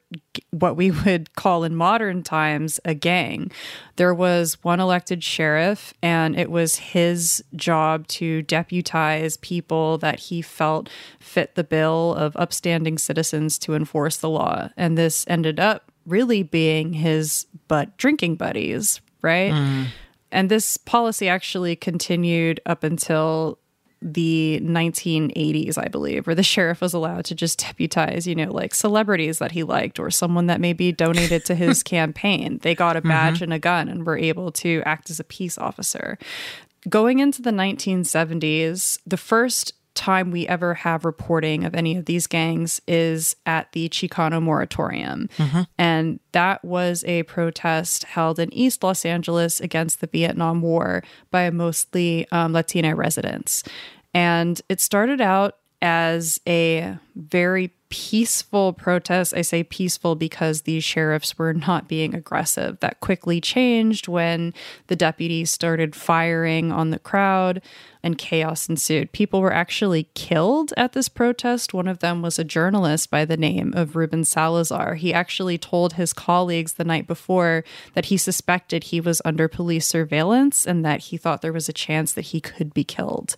what 0.50 0.76
we 0.76 0.90
would 0.90 1.34
call 1.36 1.64
in 1.64 1.74
modern 1.74 2.22
times 2.22 2.78
a 2.84 2.94
gang. 2.94 3.50
There 3.96 4.14
was 4.14 4.62
one 4.62 4.80
elected 4.80 5.24
sheriff 5.24 5.94
and 6.02 6.38
it 6.38 6.50
was 6.50 6.76
his 6.76 7.42
job 7.54 8.06
to 8.08 8.42
deputize 8.42 9.36
people 9.38 9.96
that 9.98 10.18
he 10.20 10.42
felt 10.42 10.90
fit 11.18 11.54
the 11.54 11.64
bill 11.64 12.14
of 12.14 12.36
upstanding 12.36 12.98
citizens 12.98 13.58
to 13.60 13.74
enforce 13.74 14.18
the 14.18 14.30
law. 14.30 14.68
And 14.76 14.98
this 14.98 15.24
ended 15.28 15.58
up 15.58 15.89
really 16.06 16.42
being 16.42 16.92
his 16.92 17.46
but 17.68 17.96
drinking 17.96 18.36
buddies, 18.36 19.00
right? 19.22 19.52
Mm. 19.52 19.86
And 20.32 20.48
this 20.50 20.76
policy 20.76 21.28
actually 21.28 21.76
continued 21.76 22.60
up 22.66 22.84
until 22.84 23.58
the 24.02 24.60
1980s, 24.62 25.76
I 25.76 25.88
believe, 25.88 26.26
where 26.26 26.34
the 26.34 26.42
sheriff 26.54 26.80
was 26.80 26.94
allowed 26.94 27.24
to 27.26 27.34
just 27.34 27.58
deputize, 27.58 28.26
you 28.26 28.34
know, 28.34 28.50
like 28.50 28.74
celebrities 28.74 29.38
that 29.38 29.52
he 29.52 29.62
liked 29.62 29.98
or 29.98 30.10
someone 30.10 30.46
that 30.46 30.60
maybe 30.60 30.92
donated 30.92 31.44
to 31.46 31.54
his 31.54 31.82
campaign. 31.82 32.58
They 32.62 32.74
got 32.74 32.96
a 32.96 33.02
badge 33.02 33.36
mm-hmm. 33.36 33.44
and 33.44 33.52
a 33.52 33.58
gun 33.58 33.88
and 33.88 34.06
were 34.06 34.18
able 34.18 34.52
to 34.52 34.82
act 34.86 35.10
as 35.10 35.20
a 35.20 35.24
peace 35.24 35.58
officer. 35.58 36.18
Going 36.88 37.18
into 37.18 37.42
the 37.42 37.50
1970s, 37.50 38.98
the 39.06 39.18
first 39.18 39.74
time 39.94 40.30
we 40.30 40.46
ever 40.46 40.74
have 40.74 41.04
reporting 41.04 41.64
of 41.64 41.74
any 41.74 41.96
of 41.96 42.04
these 42.04 42.26
gangs 42.26 42.80
is 42.86 43.36
at 43.46 43.72
the 43.72 43.88
Chicano 43.88 44.40
Moratorium. 44.40 45.28
Mm-hmm. 45.36 45.62
And 45.78 46.20
that 46.32 46.64
was 46.64 47.04
a 47.04 47.24
protest 47.24 48.04
held 48.04 48.38
in 48.38 48.52
East 48.54 48.82
Los 48.82 49.04
Angeles 49.04 49.60
against 49.60 50.00
the 50.00 50.06
Vietnam 50.06 50.62
War 50.62 51.02
by 51.30 51.50
mostly 51.50 52.26
um, 52.32 52.52
Latina 52.52 52.94
residents. 52.94 53.62
And 54.14 54.60
it 54.68 54.80
started 54.80 55.20
out 55.20 55.56
as 55.82 56.40
a 56.46 56.96
very 57.16 57.72
peaceful 57.90 58.72
protest. 58.72 59.34
I 59.36 59.42
say 59.42 59.62
peaceful 59.62 60.14
because 60.14 60.62
these 60.62 60.84
sheriffs 60.84 61.36
were 61.36 61.52
not 61.52 61.88
being 61.88 62.14
aggressive. 62.14 62.80
That 62.80 63.00
quickly 63.00 63.40
changed 63.40 64.08
when 64.08 64.54
the 64.86 64.96
deputies 64.96 65.50
started 65.50 65.94
firing 65.94 66.72
on 66.72 66.90
the 66.90 66.98
crowd 66.98 67.60
and 68.02 68.16
chaos 68.16 68.68
ensued. 68.68 69.12
People 69.12 69.40
were 69.40 69.52
actually 69.52 70.04
killed 70.14 70.72
at 70.76 70.92
this 70.92 71.08
protest. 71.08 71.74
One 71.74 71.88
of 71.88 71.98
them 71.98 72.22
was 72.22 72.38
a 72.38 72.44
journalist 72.44 73.10
by 73.10 73.24
the 73.24 73.36
name 73.36 73.74
of 73.74 73.96
Ruben 73.96 74.24
Salazar. 74.24 74.94
He 74.94 75.12
actually 75.12 75.58
told 75.58 75.94
his 75.94 76.12
colleagues 76.12 76.74
the 76.74 76.84
night 76.84 77.06
before 77.06 77.64
that 77.94 78.06
he 78.06 78.16
suspected 78.16 78.84
he 78.84 79.00
was 79.00 79.20
under 79.24 79.48
police 79.48 79.86
surveillance 79.86 80.66
and 80.66 80.84
that 80.84 81.00
he 81.00 81.16
thought 81.16 81.42
there 81.42 81.52
was 81.52 81.68
a 81.68 81.74
chance 81.74 82.12
that 82.12 82.26
he 82.26 82.40
could 82.40 82.72
be 82.72 82.84
killed 82.84 83.36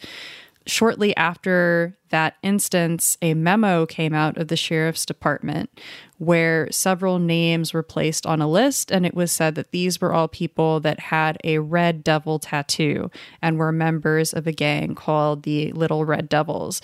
shortly 0.67 1.17
after 1.17 1.97
that 2.11 2.37
instance, 2.43 3.17
a 3.23 3.35
memo 3.35 3.87
came 3.87 4.15
out 4.15 4.37
of 4.37 4.49
the 4.49 4.57
sheriff's 4.57 5.07
department 5.07 5.71
where 6.19 6.71
several 6.71 7.19
names 7.19 7.73
were 7.73 7.83
placed 7.83 8.27
on 8.27 8.41
a 8.41 8.49
list, 8.49 8.93
and 8.93 9.05
it 9.05 9.15
was 9.15 9.33
said 9.33 9.55
that 9.57 9.73
these 9.73 10.01
were 10.01 10.13
all 10.13 10.29
people 10.29 10.79
that 10.81 11.01
had 11.01 11.37
a 11.43 11.59
red 11.59 12.05
devil 12.05 12.39
tattoo 12.39 13.11
and 13.41 13.59
were 13.59 13.73
members 13.73 14.33
of 14.33 14.47
a 14.47 14.53
gang 14.53 14.95
called 14.95 15.43
the 15.43 15.73
Little 15.73 16.05
Red 16.05 16.29
Devils. 16.29 16.81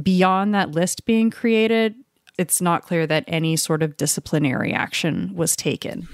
Beyond 0.00 0.54
that 0.54 0.70
list 0.70 1.04
being 1.04 1.30
created, 1.30 1.96
it's 2.38 2.60
not 2.60 2.82
clear 2.82 3.06
that 3.06 3.24
any 3.26 3.56
sort 3.56 3.82
of 3.82 3.96
disciplinary 3.96 4.72
action 4.72 5.32
was 5.34 5.56
taken. 5.56 6.08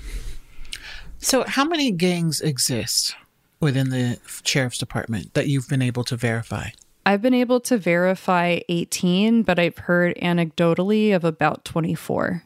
So, 1.19 1.45
how 1.47 1.65
many 1.65 1.91
gangs 1.91 2.41
exist 2.41 3.15
within 3.61 3.91
the 3.91 4.19
sheriff's 4.45 4.79
department 4.79 5.35
that 5.35 5.49
you've 5.49 5.69
been 5.69 5.83
able 5.83 6.05
to 6.05 6.17
verify? 6.17 6.71
I've 7.07 7.23
been 7.23 7.35
able 7.35 7.61
to 7.61 7.79
verify 7.79 8.59
18, 8.69 9.45
but 9.45 9.61
I've 9.61 9.79
heard 9.79 10.17
anecdotally 10.17 11.15
of 11.15 11.25
about 11.25 11.65
24. 11.65 12.43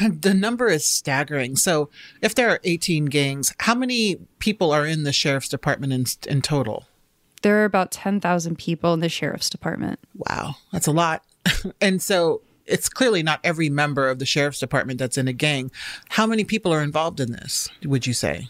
the 0.00 0.34
number 0.34 0.66
is 0.66 0.84
staggering. 0.84 1.54
So, 1.54 1.88
if 2.20 2.34
there 2.34 2.50
are 2.50 2.58
18 2.64 3.04
gangs, 3.04 3.54
how 3.60 3.76
many 3.76 4.16
people 4.40 4.72
are 4.72 4.84
in 4.84 5.04
the 5.04 5.12
sheriff's 5.12 5.48
department 5.48 5.92
in, 5.92 6.04
in 6.28 6.42
total? 6.42 6.86
There 7.42 7.62
are 7.62 7.64
about 7.64 7.92
10,000 7.92 8.58
people 8.58 8.92
in 8.92 9.00
the 9.00 9.08
sheriff's 9.08 9.48
department. 9.48 10.00
Wow, 10.16 10.56
that's 10.72 10.88
a 10.88 10.92
lot. 10.92 11.22
and 11.80 12.02
so, 12.02 12.42
it's 12.66 12.88
clearly 12.88 13.22
not 13.22 13.38
every 13.44 13.70
member 13.70 14.08
of 14.08 14.18
the 14.18 14.26
sheriff's 14.26 14.58
department 14.58 14.98
that's 14.98 15.16
in 15.16 15.28
a 15.28 15.32
gang. 15.32 15.70
How 16.08 16.26
many 16.26 16.42
people 16.42 16.74
are 16.74 16.82
involved 16.82 17.20
in 17.20 17.30
this, 17.30 17.68
would 17.84 18.04
you 18.04 18.14
say? 18.14 18.48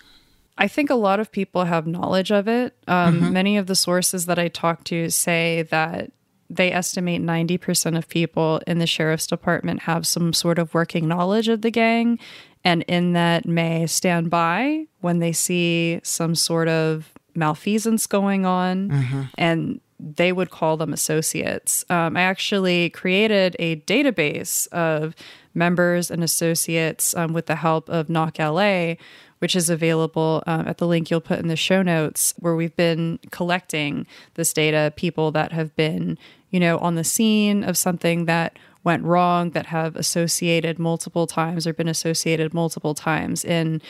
I 0.58 0.68
think 0.68 0.90
a 0.90 0.96
lot 0.96 1.20
of 1.20 1.30
people 1.30 1.64
have 1.64 1.86
knowledge 1.86 2.32
of 2.32 2.48
it. 2.48 2.76
Um, 2.88 3.20
mm-hmm. 3.20 3.32
Many 3.32 3.56
of 3.56 3.68
the 3.68 3.76
sources 3.76 4.26
that 4.26 4.38
I 4.38 4.48
talk 4.48 4.84
to 4.84 5.08
say 5.08 5.62
that 5.70 6.10
they 6.50 6.72
estimate 6.72 7.22
90% 7.22 7.96
of 7.96 8.08
people 8.08 8.60
in 8.66 8.78
the 8.78 8.86
sheriff's 8.86 9.26
department 9.26 9.82
have 9.82 10.06
some 10.06 10.32
sort 10.32 10.58
of 10.58 10.74
working 10.74 11.06
knowledge 11.06 11.48
of 11.48 11.62
the 11.62 11.70
gang 11.70 12.18
and 12.64 12.82
in 12.88 13.12
that 13.12 13.46
may 13.46 13.86
stand 13.86 14.30
by 14.30 14.86
when 15.00 15.20
they 15.20 15.32
see 15.32 16.00
some 16.02 16.34
sort 16.34 16.68
of 16.68 17.12
malfeasance 17.34 18.06
going 18.06 18.44
on 18.44 18.88
mm-hmm. 18.88 19.22
and 19.36 19.80
they 20.00 20.32
would 20.32 20.50
call 20.50 20.76
them 20.76 20.92
associates. 20.92 21.84
Um, 21.90 22.16
I 22.16 22.22
actually 22.22 22.90
created 22.90 23.56
a 23.58 23.76
database 23.80 24.68
of 24.68 25.14
members 25.54 26.10
and 26.10 26.22
associates 26.22 27.14
um, 27.16 27.32
with 27.32 27.46
the 27.46 27.56
help 27.56 27.88
of 27.88 28.08
Knock 28.08 28.38
LA 28.38 28.94
which 29.38 29.54
is 29.54 29.70
available 29.70 30.42
um, 30.46 30.66
at 30.66 30.78
the 30.78 30.86
link 30.86 31.10
you'll 31.10 31.20
put 31.20 31.38
in 31.38 31.48
the 31.48 31.56
show 31.56 31.82
notes, 31.82 32.34
where 32.38 32.54
we've 32.54 32.76
been 32.76 33.18
collecting 33.30 34.06
this 34.34 34.52
data, 34.52 34.92
people 34.96 35.30
that 35.32 35.52
have 35.52 35.74
been, 35.76 36.18
you 36.50 36.60
know, 36.60 36.78
on 36.78 36.94
the 36.94 37.04
scene 37.04 37.64
of 37.64 37.76
something 37.76 38.24
that 38.26 38.58
went 38.84 39.04
wrong, 39.04 39.50
that 39.50 39.66
have 39.66 39.96
associated 39.96 40.78
multiple 40.78 41.26
times 41.26 41.66
or 41.66 41.72
been 41.72 41.88
associated 41.88 42.54
multiple 42.54 42.94
times 42.94 43.44
in 43.44 43.82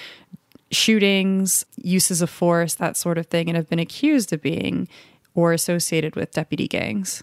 shootings, 0.70 1.64
uses 1.76 2.20
of 2.20 2.30
force, 2.30 2.74
that 2.74 2.96
sort 2.96 3.18
of 3.18 3.26
thing, 3.26 3.48
and 3.48 3.56
have 3.56 3.68
been 3.68 3.78
accused 3.78 4.32
of 4.32 4.42
being 4.42 4.88
or 5.34 5.52
associated 5.52 6.16
with 6.16 6.32
deputy 6.32 6.66
gangs. 6.66 7.22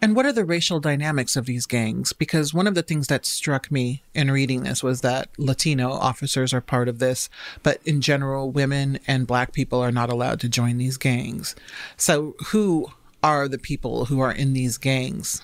And 0.00 0.14
what 0.14 0.26
are 0.26 0.32
the 0.32 0.44
racial 0.44 0.78
dynamics 0.78 1.34
of 1.34 1.46
these 1.46 1.66
gangs? 1.66 2.12
Because 2.12 2.54
one 2.54 2.68
of 2.68 2.76
the 2.76 2.84
things 2.84 3.08
that 3.08 3.26
struck 3.26 3.70
me 3.70 4.02
in 4.14 4.30
reading 4.30 4.62
this 4.62 4.82
was 4.82 5.00
that 5.00 5.28
Latino 5.38 5.90
officers 5.90 6.54
are 6.54 6.60
part 6.60 6.88
of 6.88 7.00
this, 7.00 7.28
but 7.64 7.80
in 7.84 8.00
general, 8.00 8.50
women 8.50 9.00
and 9.08 9.26
black 9.26 9.52
people 9.52 9.80
are 9.80 9.90
not 9.90 10.08
allowed 10.10 10.38
to 10.40 10.48
join 10.48 10.78
these 10.78 10.96
gangs. 10.96 11.56
So, 11.96 12.36
who 12.46 12.92
are 13.24 13.48
the 13.48 13.58
people 13.58 14.04
who 14.04 14.20
are 14.20 14.30
in 14.30 14.52
these 14.52 14.78
gangs? 14.78 15.42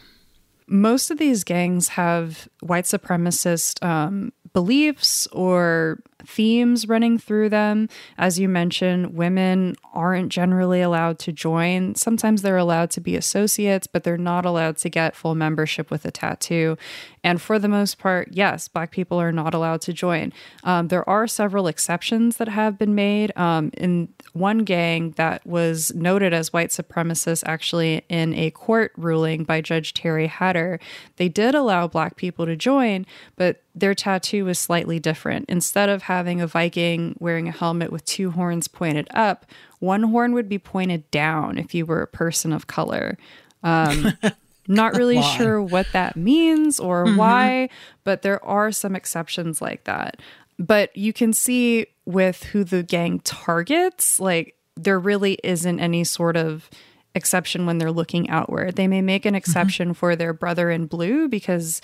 Most 0.68 1.10
of 1.10 1.18
these 1.18 1.42
gangs 1.42 1.88
have 1.88 2.48
white 2.60 2.84
supremacist 2.84 3.84
um, 3.84 4.32
beliefs 4.52 5.26
or 5.32 5.98
themes 6.24 6.88
running 6.88 7.18
through 7.18 7.48
them. 7.48 7.88
As 8.18 8.38
you 8.38 8.48
mentioned, 8.48 9.14
women 9.14 9.76
aren't 9.92 10.30
generally 10.30 10.80
allowed 10.80 11.18
to 11.20 11.32
join. 11.32 11.94
Sometimes 11.94 12.42
they're 12.42 12.56
allowed 12.56 12.90
to 12.92 13.00
be 13.00 13.16
associates, 13.16 13.86
but 13.86 14.04
they're 14.04 14.16
not 14.18 14.44
allowed 14.44 14.76
to 14.78 14.88
get 14.88 15.16
full 15.16 15.34
membership 15.34 15.90
with 15.90 16.04
a 16.04 16.10
tattoo. 16.10 16.76
And 17.22 17.40
for 17.40 17.58
the 17.58 17.68
most 17.68 17.98
part, 17.98 18.28
yes, 18.32 18.68
Black 18.68 18.90
people 18.90 19.18
are 19.20 19.32
not 19.32 19.54
allowed 19.54 19.80
to 19.82 19.92
join. 19.92 20.32
Um, 20.62 20.88
there 20.88 21.08
are 21.08 21.26
several 21.26 21.66
exceptions 21.66 22.36
that 22.36 22.48
have 22.48 22.78
been 22.78 22.94
made. 22.94 23.36
Um, 23.36 23.70
in 23.76 24.08
one 24.34 24.58
gang 24.58 25.12
that 25.12 25.44
was 25.46 25.94
noted 25.94 26.34
as 26.34 26.52
white 26.52 26.70
supremacist, 26.70 27.42
actually, 27.46 28.04
in 28.08 28.34
a 28.34 28.50
court 28.50 28.92
ruling 28.96 29.44
by 29.44 29.60
Judge 29.60 29.94
Terry 29.94 30.26
Hatter, 30.26 30.78
they 31.16 31.28
did 31.28 31.54
allow 31.54 31.88
Black 31.88 32.16
people 32.16 32.44
to 32.44 32.56
join, 32.56 33.06
but 33.36 33.63
their 33.74 33.94
tattoo 33.94 34.44
was 34.44 34.58
slightly 34.58 35.00
different. 35.00 35.46
Instead 35.48 35.88
of 35.88 36.02
having 36.02 36.40
a 36.40 36.46
Viking 36.46 37.16
wearing 37.18 37.48
a 37.48 37.52
helmet 37.52 37.90
with 37.90 38.04
two 38.04 38.30
horns 38.30 38.68
pointed 38.68 39.08
up, 39.12 39.46
one 39.80 40.04
horn 40.04 40.32
would 40.34 40.48
be 40.48 40.58
pointed 40.58 41.10
down 41.10 41.58
if 41.58 41.74
you 41.74 41.84
were 41.84 42.02
a 42.02 42.06
person 42.06 42.52
of 42.52 42.66
color. 42.66 43.18
Um, 43.62 44.12
not 44.68 44.94
really 44.94 45.20
sure 45.20 45.60
what 45.60 45.86
that 45.92 46.16
means 46.16 46.78
or 46.78 47.04
mm-hmm. 47.04 47.16
why, 47.16 47.68
but 48.04 48.22
there 48.22 48.42
are 48.44 48.70
some 48.70 48.94
exceptions 48.94 49.60
like 49.60 49.84
that. 49.84 50.20
But 50.58 50.96
you 50.96 51.12
can 51.12 51.32
see 51.32 51.86
with 52.04 52.44
who 52.44 52.62
the 52.64 52.82
gang 52.82 53.20
targets, 53.20 54.20
like 54.20 54.54
there 54.76 55.00
really 55.00 55.38
isn't 55.42 55.80
any 55.80 56.04
sort 56.04 56.36
of 56.36 56.70
exception 57.14 57.66
when 57.66 57.78
they're 57.78 57.92
looking 57.92 58.30
outward. 58.30 58.76
They 58.76 58.86
may 58.86 59.02
make 59.02 59.24
an 59.24 59.30
mm-hmm. 59.30 59.36
exception 59.36 59.88
mm-hmm. 59.88 59.94
for 59.94 60.14
their 60.14 60.32
brother 60.32 60.70
in 60.70 60.86
blue 60.86 61.28
because 61.28 61.80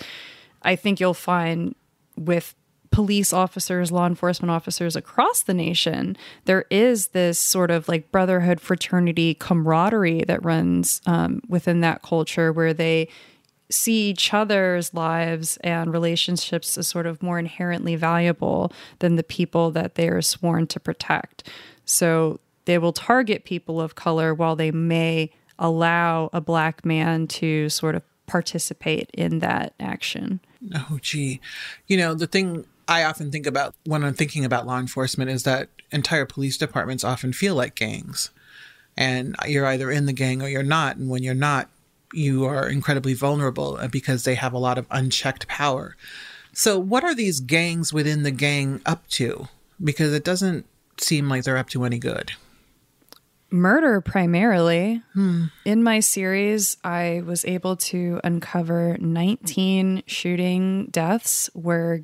I 0.61 0.75
think 0.75 0.99
you'll 0.99 1.13
find 1.13 1.75
with 2.17 2.55
police 2.91 3.31
officers, 3.31 3.91
law 3.91 4.05
enforcement 4.05 4.51
officers 4.51 4.95
across 4.95 5.43
the 5.43 5.53
nation, 5.53 6.17
there 6.45 6.65
is 6.69 7.07
this 7.09 7.39
sort 7.39 7.71
of 7.71 7.87
like 7.87 8.11
brotherhood, 8.11 8.59
fraternity, 8.59 9.33
camaraderie 9.33 10.23
that 10.27 10.43
runs 10.43 11.01
um, 11.05 11.41
within 11.47 11.79
that 11.79 12.01
culture 12.01 12.51
where 12.51 12.73
they 12.73 13.07
see 13.69 14.09
each 14.09 14.33
other's 14.33 14.93
lives 14.93 15.57
and 15.63 15.93
relationships 15.93 16.77
as 16.77 16.87
sort 16.87 17.05
of 17.05 17.23
more 17.23 17.39
inherently 17.39 17.95
valuable 17.95 18.71
than 18.99 19.15
the 19.15 19.23
people 19.23 19.71
that 19.71 19.95
they 19.95 20.09
are 20.09 20.21
sworn 20.21 20.67
to 20.67 20.79
protect. 20.79 21.49
So 21.85 22.41
they 22.65 22.77
will 22.77 22.93
target 22.93 23.45
people 23.45 23.79
of 23.79 23.95
color 23.95 24.33
while 24.33 24.57
they 24.57 24.71
may 24.71 25.31
allow 25.57 26.29
a 26.33 26.41
black 26.41 26.83
man 26.83 27.27
to 27.27 27.69
sort 27.69 27.95
of 27.95 28.03
participate 28.27 29.09
in 29.13 29.39
that 29.39 29.73
action. 29.79 30.41
Oh, 30.73 30.99
gee. 31.01 31.39
You 31.87 31.97
know, 31.97 32.13
the 32.13 32.27
thing 32.27 32.65
I 32.87 33.03
often 33.03 33.31
think 33.31 33.47
about 33.47 33.73
when 33.85 34.03
I'm 34.03 34.13
thinking 34.13 34.45
about 34.45 34.67
law 34.67 34.79
enforcement 34.79 35.29
is 35.29 35.43
that 35.43 35.69
entire 35.91 36.25
police 36.25 36.57
departments 36.57 37.03
often 37.03 37.33
feel 37.33 37.55
like 37.55 37.75
gangs. 37.75 38.29
And 38.97 39.35
you're 39.47 39.65
either 39.65 39.89
in 39.89 40.05
the 40.05 40.13
gang 40.13 40.41
or 40.41 40.47
you're 40.47 40.63
not. 40.63 40.97
And 40.97 41.09
when 41.09 41.23
you're 41.23 41.33
not, 41.33 41.69
you 42.13 42.45
are 42.45 42.67
incredibly 42.67 43.13
vulnerable 43.13 43.77
uh, 43.77 43.87
because 43.87 44.23
they 44.23 44.35
have 44.35 44.53
a 44.53 44.59
lot 44.59 44.77
of 44.77 44.85
unchecked 44.91 45.47
power. 45.47 45.95
So, 46.53 46.77
what 46.77 47.03
are 47.03 47.15
these 47.15 47.39
gangs 47.39 47.93
within 47.93 48.23
the 48.23 48.31
gang 48.31 48.81
up 48.85 49.07
to? 49.11 49.47
Because 49.81 50.13
it 50.13 50.25
doesn't 50.25 50.65
seem 50.97 51.29
like 51.29 51.43
they're 51.43 51.57
up 51.57 51.69
to 51.69 51.85
any 51.85 51.97
good. 51.97 52.33
Murder 53.51 54.01
primarily. 54.01 55.01
Hmm. 55.13 55.45
In 55.65 55.83
my 55.83 55.99
series, 55.99 56.77
I 56.83 57.21
was 57.25 57.43
able 57.45 57.75
to 57.77 58.19
uncover 58.23 58.97
19 58.99 60.03
shooting 60.07 60.87
deaths 60.87 61.49
where 61.53 62.01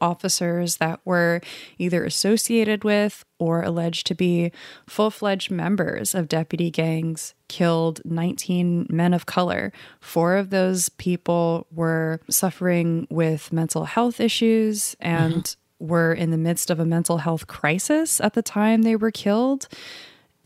officers 0.00 0.76
that 0.76 1.00
were 1.04 1.40
either 1.78 2.04
associated 2.04 2.84
with 2.84 3.24
or 3.38 3.62
alleged 3.62 4.06
to 4.06 4.14
be 4.14 4.52
full 4.86 5.10
fledged 5.10 5.50
members 5.50 6.14
of 6.14 6.28
deputy 6.28 6.70
gangs 6.70 7.34
killed 7.48 8.00
19 8.04 8.86
men 8.90 9.14
of 9.14 9.26
color. 9.26 9.72
Four 10.00 10.36
of 10.36 10.50
those 10.50 10.88
people 10.88 11.66
were 11.70 12.20
suffering 12.30 13.06
with 13.10 13.52
mental 13.52 13.84
health 13.84 14.20
issues 14.20 14.96
and 15.00 15.44
mm-hmm. 15.44 15.86
were 15.86 16.12
in 16.12 16.30
the 16.30 16.38
midst 16.38 16.70
of 16.70 16.80
a 16.80 16.86
mental 16.86 17.18
health 17.18 17.46
crisis 17.46 18.20
at 18.20 18.34
the 18.34 18.42
time 18.42 18.82
they 18.82 18.96
were 18.96 19.10
killed. 19.10 19.68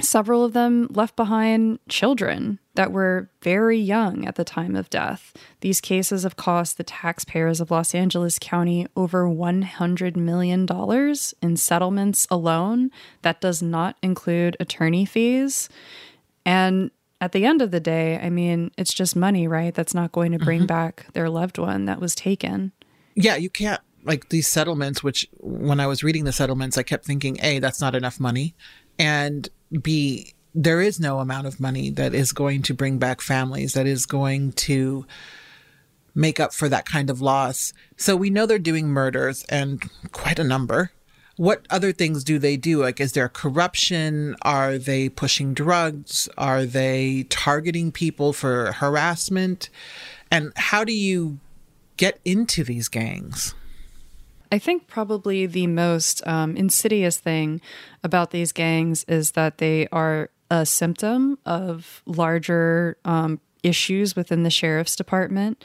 Several 0.03 0.45
of 0.45 0.53
them 0.53 0.89
left 0.91 1.17
behind 1.17 1.79
children 1.89 2.59
that 2.75 2.93
were 2.93 3.31
very 3.43 3.79
young 3.79 4.27
at 4.27 4.37
the 4.37 4.45
time 4.45 4.77
of 4.77 4.91
death. 4.91 5.33
These 5.61 5.81
cases 5.81 6.23
have 6.23 6.37
cost 6.37 6.77
the 6.77 6.85
taxpayers 6.85 7.61
of 7.61 7.71
Los 7.71 7.95
Angeles 7.95 8.39
County 8.41 8.87
over 8.97 9.25
$100 9.25 10.17
million 10.17 10.67
in 11.43 11.57
settlements 11.57 12.27
alone. 12.31 12.91
That 13.23 13.41
does 13.41 13.63
not 13.63 13.97
include 14.03 14.57
attorney 14.61 15.05
fees. 15.05 15.69
And 16.47 16.91
at 17.21 17.33
the 17.33 17.45
end 17.45 17.61
of 17.61 17.71
the 17.71 17.81
day, 17.81 18.19
I 18.19 18.31
mean, 18.31 18.71
it's 18.79 18.95
just 18.95 19.15
money, 19.15 19.47
right? 19.47 19.75
That's 19.75 19.95
not 19.95 20.13
going 20.13 20.33
to 20.33 20.39
bring 20.39 20.61
mm-hmm. 20.61 20.67
back 20.67 21.07
their 21.13 21.29
loved 21.29 21.59
one 21.59 21.85
that 21.85 22.01
was 22.01 22.15
taken. 22.15 22.73
Yeah, 23.15 23.37
you 23.37 23.51
can't 23.51 23.81
like 24.05 24.31
these 24.31 24.49
settlements, 24.49 25.03
which 25.03 25.29
when 25.39 25.81
I 25.81 25.87
was 25.87 26.03
reading 26.03 26.25
the 26.25 26.33
settlements, 26.33 26.79
I 26.79 26.83
kept 26.83 27.05
thinking, 27.05 27.39
A, 27.43 27.59
that's 27.59 27.81
not 27.81 27.95
enough 27.95 28.19
money. 28.19 28.55
And 28.99 29.49
B, 29.83 30.35
there 30.55 30.81
is 30.81 30.99
no 30.99 31.21
amount 31.21 31.47
of 31.47 31.61
money 31.61 31.91
that 31.91 32.15
is 32.15 32.33
going 32.33 32.63
to 32.63 32.75
bring 32.75 32.99
back 32.99 33.21
families, 33.21 33.75
that 33.75 33.87
is 33.87 34.07
going 34.07 34.53
to 34.53 35.07
make 36.15 36.41
up 36.41 36.53
for 36.53 36.69
that 36.69 36.87
kind 36.87 37.09
of 37.09 37.21
loss. 37.21 37.73
So 37.97 38.17
we 38.17 38.31
know 38.31 38.47
they're 38.47 38.59
doing 38.59 38.89
murders 38.89 39.45
and 39.49 39.89
quite 40.13 40.39
a 40.39 40.45
number. 40.45 40.91
What 41.37 41.65
other 41.71 41.93
things 41.93 42.25
do 42.25 42.39
they 42.39 42.57
do? 42.57 42.83
Like, 42.83 43.01
is 43.01 43.13
there 43.13 43.29
corruption? 43.29 44.37
Are 44.43 44.77
they 44.77 45.09
pushing 45.09 45.55
drugs? 45.55 46.29
Are 46.37 46.67
they 46.67 47.25
targeting 47.31 47.93
people 47.93 48.33
for 48.33 48.73
harassment? 48.73 49.71
And 50.31 50.53
how 50.57 50.85
do 50.85 50.93
you 50.93 51.39
get 51.97 52.21
into 52.25 52.65
these 52.65 52.89
gangs? 52.89 53.55
I 54.53 54.59
think 54.59 54.89
probably 54.89 55.47
the 55.47 55.67
most 55.67 56.27
um, 56.27 56.57
insidious 56.57 57.19
thing 57.19 57.61
about 58.03 58.31
these 58.31 58.53
gangs 58.53 59.05
is 59.05 59.33
that 59.33 59.59
they 59.59 59.87
are 59.89 60.31
a 60.51 60.67
symptom 60.67 61.39
of 61.47 62.03
larger 62.07 62.97
um, 63.05 63.41
issues 63.63 64.17
within 64.17 64.43
the 64.43 64.51
sheriff's 64.51 64.97
department. 64.97 65.65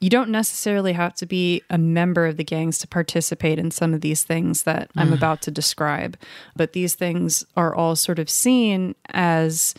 You 0.00 0.08
don't 0.08 0.30
necessarily 0.30 0.92
have 0.94 1.14
to 1.16 1.26
be 1.26 1.62
a 1.68 1.76
member 1.76 2.24
of 2.24 2.36
the 2.36 2.44
gangs 2.44 2.78
to 2.78 2.88
participate 2.88 3.58
in 3.58 3.70
some 3.70 3.92
of 3.92 4.00
these 4.00 4.22
things 4.22 4.62
that 4.62 4.88
mm. 4.94 5.00
I'm 5.00 5.12
about 5.12 5.42
to 5.42 5.50
describe, 5.50 6.16
but 6.56 6.72
these 6.72 6.94
things 6.94 7.44
are 7.56 7.74
all 7.74 7.96
sort 7.96 8.18
of 8.18 8.30
seen 8.30 8.94
as 9.10 9.74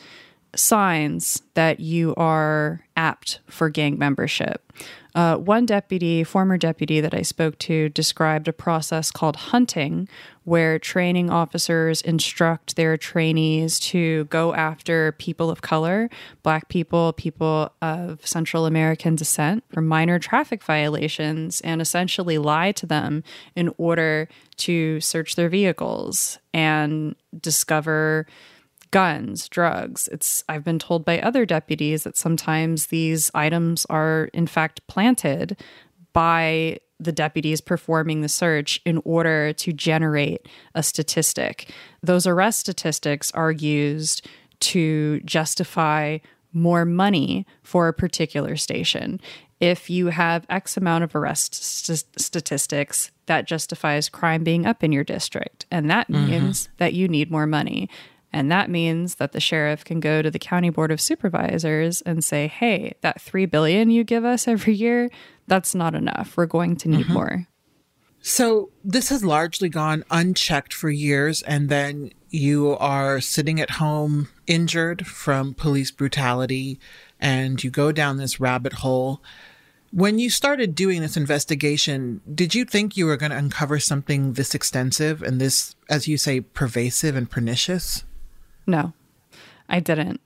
signs 0.56 1.42
that 1.54 1.80
you 1.80 2.14
are 2.16 2.82
apt 2.98 3.40
for 3.48 3.70
gang 3.70 3.98
membership. 3.98 4.72
Uh, 5.14 5.36
one 5.36 5.66
deputy, 5.66 6.24
former 6.24 6.58
deputy 6.58 7.02
that 7.02 7.14
I 7.14 7.22
spoke 7.22 7.58
to, 7.60 7.90
described 7.90 8.48
a 8.48 8.54
process 8.54 9.12
called 9.12 9.36
hunting, 9.36 10.08
where 10.44 10.80
training 10.80 11.30
officers 11.30 12.02
instruct 12.02 12.76
their 12.76 12.98
trainees 12.98 13.80
to 13.80 14.26
go 14.26 14.54
after 14.54 15.12
people 15.14 15.50
of 15.50 15.62
color, 15.62 16.10
black 16.44 16.70
people, 16.70 17.14
people 17.14 17.72
of 17.82 18.26
Central 18.26 18.66
American 18.66 19.16
descent, 19.16 19.64
for 19.72 19.82
minor 19.82 20.18
traffic 20.18 20.64
violations 20.64 21.62
and 21.62 21.82
essentially 21.82 22.38
lie 22.38 22.72
to 22.72 22.86
them 22.86 23.24
in 23.56 23.74
order 23.78 24.30
to 24.58 25.00
search 25.02 25.36
their 25.36 25.50
vehicles 25.50 26.40
and 26.54 27.16
discover 27.40 28.26
guns, 28.92 29.50
drugs. 29.50 30.08
It's 30.12 30.44
I've 30.48 30.64
been 30.64 30.80
told 30.80 31.06
by 31.06 31.20
other 31.20 31.46
deputies 31.46 32.04
that 32.04 32.18
sometimes 32.18 32.88
these 32.88 33.32
items 33.34 33.86
are 33.90 34.30
in 34.34 34.48
fact 34.48 34.86
planted 34.88 35.58
by 36.14 36.80
the 37.00 37.12
deputies 37.12 37.62
performing 37.62 38.22
the 38.22 38.30
search 38.30 38.80
in 38.86 39.02
order 39.04 39.54
to 39.54 39.74
generate 39.74 40.48
a 40.76 40.84
statistic. 40.84 41.72
Those 42.04 42.28
arrest 42.28 42.60
statistics 42.60 43.32
are 43.32 43.52
used 43.52 44.28
to 44.60 45.20
justify 45.22 46.20
more 46.54 46.86
money 46.86 47.48
for 47.64 47.88
a 47.88 47.94
particular 47.94 48.56
station. 48.56 49.20
If 49.60 49.90
you 49.90 50.08
have 50.08 50.46
X 50.50 50.76
amount 50.78 51.04
of 51.04 51.16
arrest 51.16 51.56
st- 51.56 52.06
statistics, 52.18 53.12
that 53.28 53.48
justifies 53.48 54.10
crime 54.10 54.44
being 54.44 54.66
up 54.66 54.84
in 54.84 54.92
your 54.92 55.04
district. 55.04 55.66
And 55.72 55.90
that 55.90 56.08
mm-hmm. 56.10 56.30
means 56.30 56.70
that 56.78 56.94
you 56.94 57.08
need 57.08 57.32
more 57.32 57.48
money. 57.48 57.90
And 58.34 58.52
that 58.52 58.70
means 58.70 59.16
that 59.16 59.34
the 59.34 59.40
sheriff 59.40 59.84
can 59.84 60.00
go 60.00 60.22
to 60.22 60.32
the 60.32 60.40
county 60.40 60.70
board 60.70 60.92
of 60.92 61.02
supervisors 61.02 62.02
and 62.02 62.24
say, 62.24 62.48
"Hey, 62.48 62.94
that 63.02 63.22
3 63.22 63.46
billion 63.46 63.90
you 63.90 64.04
give 64.04 64.24
us 64.24 64.48
every 64.48 64.74
year, 64.74 65.10
that's 65.48 65.76
not 65.76 65.96
enough. 65.96 66.38
We're 66.38 66.46
going 66.46 66.76
to 66.78 66.90
need 66.90 67.06
mm-hmm. 67.06 67.14
more." 67.14 67.48
So, 68.24 68.70
this 68.84 69.10
has 69.10 69.24
largely 69.24 69.68
gone 69.68 70.04
unchecked 70.12 70.74
for 70.74 70.92
years 70.92 71.42
and 71.42 71.70
then 71.70 72.12
you 72.30 72.78
are 72.78 73.20
sitting 73.20 73.60
at 73.60 73.72
home 73.72 74.30
injured 74.48 75.08
from 75.08 75.56
police 75.56 75.92
brutality 75.92 76.80
and 77.20 77.64
you 77.64 77.70
go 77.70 77.92
down 77.92 78.18
this 78.18 78.40
rabbit 78.40 78.74
hole. 78.74 79.22
When 79.92 80.20
you 80.20 80.30
started 80.30 80.76
doing 80.76 81.02
this 81.02 81.18
investigation, 81.18 82.22
did 82.34 82.56
you 82.56 82.64
think 82.64 82.96
you 82.96 83.06
were 83.06 83.18
going 83.18 83.32
to 83.32 83.38
uncover 83.38 83.80
something 83.80 84.34
this 84.34 84.56
extensive 84.56 85.22
and 85.22 85.42
this, 85.42 85.76
as 85.90 86.08
you 86.08 86.18
say, 86.18 86.40
pervasive 86.40 87.16
and 87.16 87.30
pernicious? 87.30 88.06
No, 88.66 88.94
I 89.70 89.80
didn't. 89.80 90.22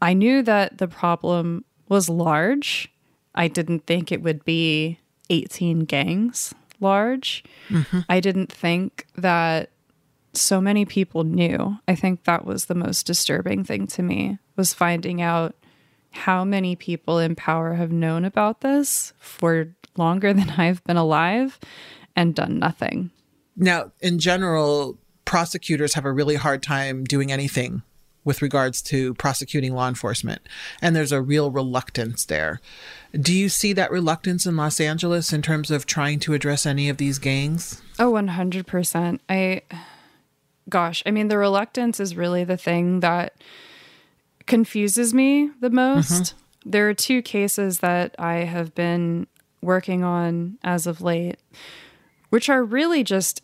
I 0.00 0.14
knew 0.14 0.42
that 0.42 0.78
the 0.78 0.88
problem 0.88 1.64
was 1.88 2.08
large. 2.08 2.92
I 3.34 3.48
didn't 3.48 3.86
think 3.86 4.12
it 4.12 4.22
would 4.22 4.44
be 4.44 4.98
18 5.30 5.80
gangs 5.80 6.54
large. 6.80 7.44
Mm-hmm. 7.68 8.00
I 8.08 8.20
didn't 8.20 8.52
think 8.52 9.06
that 9.16 9.70
so 10.32 10.60
many 10.60 10.84
people 10.84 11.24
knew. 11.24 11.78
I 11.88 11.94
think 11.94 12.24
that 12.24 12.44
was 12.44 12.66
the 12.66 12.74
most 12.74 13.06
disturbing 13.06 13.64
thing 13.64 13.86
to 13.88 14.02
me 14.02 14.38
was 14.56 14.74
finding 14.74 15.20
out 15.20 15.54
how 16.10 16.44
many 16.44 16.76
people 16.76 17.18
in 17.18 17.34
power 17.34 17.74
have 17.74 17.92
known 17.92 18.24
about 18.24 18.60
this 18.60 19.12
for 19.18 19.74
longer 19.96 20.32
than 20.34 20.50
I've 20.50 20.84
been 20.84 20.96
alive 20.96 21.58
and 22.14 22.34
done 22.34 22.58
nothing. 22.58 23.10
Now, 23.56 23.92
in 24.00 24.18
general, 24.18 24.98
prosecutors 25.28 25.92
have 25.92 26.06
a 26.06 26.12
really 26.12 26.36
hard 26.36 26.62
time 26.62 27.04
doing 27.04 27.30
anything 27.30 27.82
with 28.24 28.40
regards 28.40 28.80
to 28.80 29.12
prosecuting 29.14 29.74
law 29.74 29.86
enforcement. 29.86 30.40
And 30.80 30.96
there's 30.96 31.12
a 31.12 31.20
real 31.20 31.50
reluctance 31.50 32.24
there. 32.24 32.62
Do 33.12 33.34
you 33.34 33.50
see 33.50 33.74
that 33.74 33.90
reluctance 33.90 34.46
in 34.46 34.56
Los 34.56 34.80
Angeles 34.80 35.30
in 35.30 35.42
terms 35.42 35.70
of 35.70 35.84
trying 35.84 36.18
to 36.20 36.32
address 36.32 36.64
any 36.64 36.88
of 36.88 36.96
these 36.96 37.18
gangs? 37.18 37.82
Oh, 37.98 38.10
100%. 38.12 39.20
I, 39.28 39.60
gosh, 40.70 41.02
I 41.04 41.10
mean, 41.10 41.28
the 41.28 41.36
reluctance 41.36 42.00
is 42.00 42.16
really 42.16 42.44
the 42.44 42.56
thing 42.56 43.00
that 43.00 43.34
confuses 44.46 45.12
me 45.12 45.50
the 45.60 45.68
most. 45.68 46.10
Mm-hmm. 46.10 46.70
There 46.70 46.88
are 46.88 46.94
two 46.94 47.20
cases 47.20 47.80
that 47.80 48.14
I 48.18 48.44
have 48.44 48.74
been 48.74 49.26
working 49.60 50.04
on 50.04 50.56
as 50.64 50.86
of 50.86 51.02
late, 51.02 51.36
which 52.30 52.48
are 52.48 52.64
really 52.64 53.04
just 53.04 53.42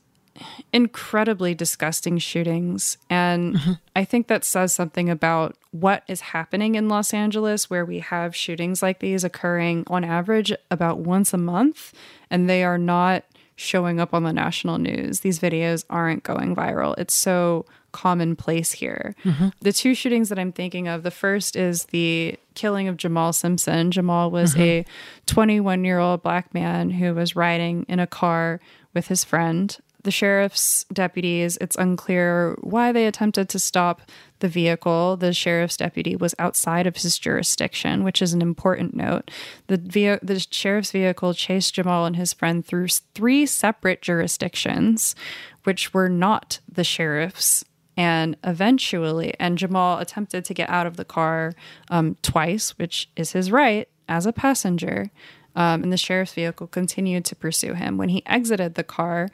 incredibly 0.72 1.54
disgusting 1.54 2.18
shootings. 2.18 2.98
And 3.08 3.56
mm-hmm. 3.56 3.72
I 3.94 4.04
think 4.04 4.26
that 4.28 4.44
says 4.44 4.72
something 4.72 5.08
about 5.08 5.56
what 5.70 6.02
is 6.08 6.20
happening 6.20 6.74
in 6.74 6.88
Los 6.88 7.14
Angeles, 7.14 7.70
where 7.70 7.84
we 7.84 8.00
have 8.00 8.34
shootings 8.34 8.82
like 8.82 9.00
these 9.00 9.24
occurring 9.24 9.84
on 9.86 10.04
average 10.04 10.52
about 10.70 10.98
once 10.98 11.32
a 11.32 11.38
month, 11.38 11.92
and 12.30 12.48
they 12.48 12.64
are 12.64 12.78
not 12.78 13.24
showing 13.56 14.00
up 14.00 14.12
on 14.12 14.24
the 14.24 14.32
national 14.32 14.78
news. 14.78 15.20
These 15.20 15.38
videos 15.38 15.84
aren't 15.88 16.24
going 16.24 16.56
viral. 16.56 16.94
It's 16.98 17.14
so 17.14 17.66
commonplace 17.92 18.72
here. 18.72 19.14
Mm-hmm. 19.24 19.48
The 19.60 19.72
two 19.72 19.94
shootings 19.94 20.28
that 20.28 20.38
I'm 20.38 20.50
thinking 20.50 20.88
of 20.88 21.04
the 21.04 21.12
first 21.12 21.54
is 21.54 21.84
the 21.86 22.36
killing 22.54 22.88
of 22.88 22.96
Jamal 22.96 23.32
Simpson. 23.32 23.92
Jamal 23.92 24.32
was 24.32 24.54
mm-hmm. 24.54 24.62
a 24.62 24.84
21 25.26 25.84
year 25.84 26.00
old 26.00 26.22
black 26.22 26.52
man 26.52 26.90
who 26.90 27.14
was 27.14 27.36
riding 27.36 27.86
in 27.88 28.00
a 28.00 28.06
car 28.08 28.58
with 28.92 29.06
his 29.06 29.22
friend 29.22 29.78
the 30.04 30.10
sheriff's 30.10 30.84
deputies, 30.92 31.58
it's 31.60 31.76
unclear 31.76 32.56
why 32.60 32.92
they 32.92 33.06
attempted 33.06 33.48
to 33.48 33.58
stop 33.58 34.02
the 34.38 34.48
vehicle. 34.48 35.16
The 35.16 35.32
sheriff's 35.32 35.78
deputy 35.78 36.14
was 36.14 36.34
outside 36.38 36.86
of 36.86 36.96
his 36.96 37.18
jurisdiction, 37.18 38.04
which 38.04 38.22
is 38.22 38.32
an 38.32 38.42
important 38.42 38.94
note. 38.94 39.30
The, 39.66 40.18
the 40.22 40.46
sheriff's 40.50 40.92
vehicle 40.92 41.32
chased 41.34 41.74
Jamal 41.74 42.04
and 42.04 42.16
his 42.16 42.32
friend 42.32 42.64
through 42.64 42.88
three 43.14 43.46
separate 43.46 44.02
jurisdictions, 44.02 45.16
which 45.64 45.92
were 45.92 46.08
not 46.08 46.60
the 46.70 46.84
sheriff's. 46.84 47.64
And 47.96 48.36
eventually, 48.44 49.34
and 49.38 49.56
Jamal 49.56 49.98
attempted 49.98 50.44
to 50.44 50.54
get 50.54 50.68
out 50.68 50.86
of 50.86 50.96
the 50.96 51.04
car 51.04 51.54
um, 51.90 52.16
twice, 52.22 52.76
which 52.76 53.08
is 53.16 53.32
his 53.32 53.50
right 53.50 53.88
as 54.08 54.26
a 54.26 54.32
passenger. 54.32 55.10
Um, 55.56 55.84
and 55.84 55.92
the 55.92 55.96
sheriff's 55.96 56.34
vehicle 56.34 56.66
continued 56.66 57.24
to 57.26 57.36
pursue 57.36 57.74
him. 57.74 57.96
When 57.96 58.08
he 58.08 58.26
exited 58.26 58.74
the 58.74 58.82
car, 58.82 59.28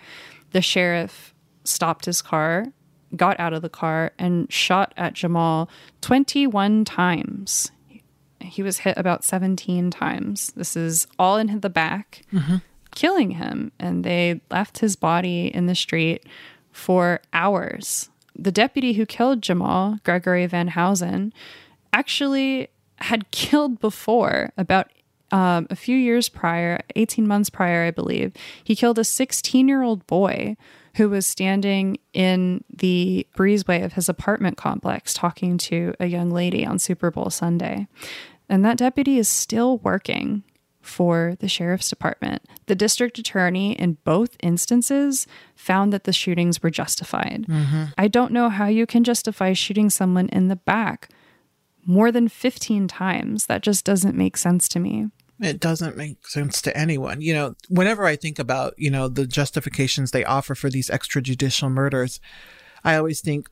the 0.52 0.62
sheriff 0.62 1.34
stopped 1.64 2.04
his 2.04 2.22
car, 2.22 2.66
got 3.16 3.38
out 3.40 3.52
of 3.52 3.62
the 3.62 3.68
car, 3.68 4.12
and 4.18 4.50
shot 4.52 4.92
at 4.96 5.14
Jamal 5.14 5.68
21 6.00 6.84
times. 6.84 7.70
He 8.40 8.62
was 8.62 8.78
hit 8.78 8.96
about 8.96 9.24
17 9.24 9.90
times. 9.90 10.52
This 10.56 10.76
is 10.76 11.06
all 11.18 11.36
in 11.36 11.60
the 11.60 11.70
back, 11.70 12.22
mm-hmm. 12.32 12.56
killing 12.94 13.32
him. 13.32 13.72
And 13.78 14.04
they 14.04 14.40
left 14.50 14.78
his 14.78 14.96
body 14.96 15.46
in 15.46 15.66
the 15.66 15.74
street 15.74 16.24
for 16.72 17.20
hours. 17.32 18.08
The 18.34 18.52
deputy 18.52 18.94
who 18.94 19.06
killed 19.06 19.42
Jamal, 19.42 19.98
Gregory 20.04 20.46
Van 20.46 20.68
Housen, 20.68 21.32
actually 21.92 22.68
had 22.96 23.30
killed 23.30 23.80
before 23.80 24.52
about 24.56 24.90
um, 25.30 25.66
a 25.70 25.76
few 25.76 25.96
years 25.96 26.28
prior, 26.28 26.80
18 26.96 27.26
months 27.26 27.50
prior, 27.50 27.84
I 27.84 27.90
believe. 27.90 28.32
He 28.64 28.76
killed 28.76 28.98
a 28.98 29.04
16 29.04 29.68
year 29.68 29.82
old 29.82 30.06
boy 30.06 30.56
who 30.96 31.08
was 31.08 31.26
standing 31.26 31.98
in 32.12 32.64
the 32.74 33.26
breezeway 33.36 33.84
of 33.84 33.92
his 33.92 34.08
apartment 34.08 34.56
complex 34.56 35.14
talking 35.14 35.56
to 35.56 35.94
a 36.00 36.06
young 36.06 36.30
lady 36.30 36.66
on 36.66 36.78
Super 36.78 37.10
Bowl 37.10 37.30
Sunday. 37.30 37.86
And 38.48 38.64
that 38.64 38.78
deputy 38.78 39.18
is 39.18 39.28
still 39.28 39.78
working 39.78 40.42
for 40.80 41.36
the 41.38 41.48
sheriff's 41.48 41.90
department. 41.90 42.42
The 42.66 42.74
district 42.74 43.18
attorney 43.18 43.72
in 43.72 43.98
both 44.02 44.36
instances 44.42 45.26
found 45.54 45.92
that 45.92 46.04
the 46.04 46.12
shootings 46.12 46.62
were 46.62 46.70
justified. 46.70 47.44
I 47.96 48.08
don't 48.08 48.32
know 48.32 48.48
how 48.48 48.66
you 48.66 48.86
can 48.86 49.04
justify 49.04 49.52
shooting 49.52 49.90
someone 49.90 50.28
in 50.30 50.48
the 50.48 50.56
back 50.56 51.10
more 51.86 52.10
than 52.10 52.28
15 52.28 52.88
times. 52.88 53.46
That 53.46 53.62
just 53.62 53.84
doesn't 53.84 54.16
make 54.16 54.36
sense 54.36 54.68
to 54.70 54.80
me. 54.80 55.08
It 55.40 55.58
doesn't 55.58 55.96
make 55.96 56.26
sense 56.26 56.60
to 56.62 56.76
anyone. 56.76 57.22
You 57.22 57.34
know, 57.34 57.54
whenever 57.68 58.04
I 58.04 58.16
think 58.16 58.38
about, 58.38 58.74
you 58.76 58.90
know, 58.90 59.08
the 59.08 59.26
justifications 59.26 60.10
they 60.10 60.24
offer 60.24 60.54
for 60.54 60.68
these 60.68 60.90
extrajudicial 60.90 61.70
murders, 61.70 62.20
I 62.84 62.96
always 62.96 63.20
think 63.20 63.48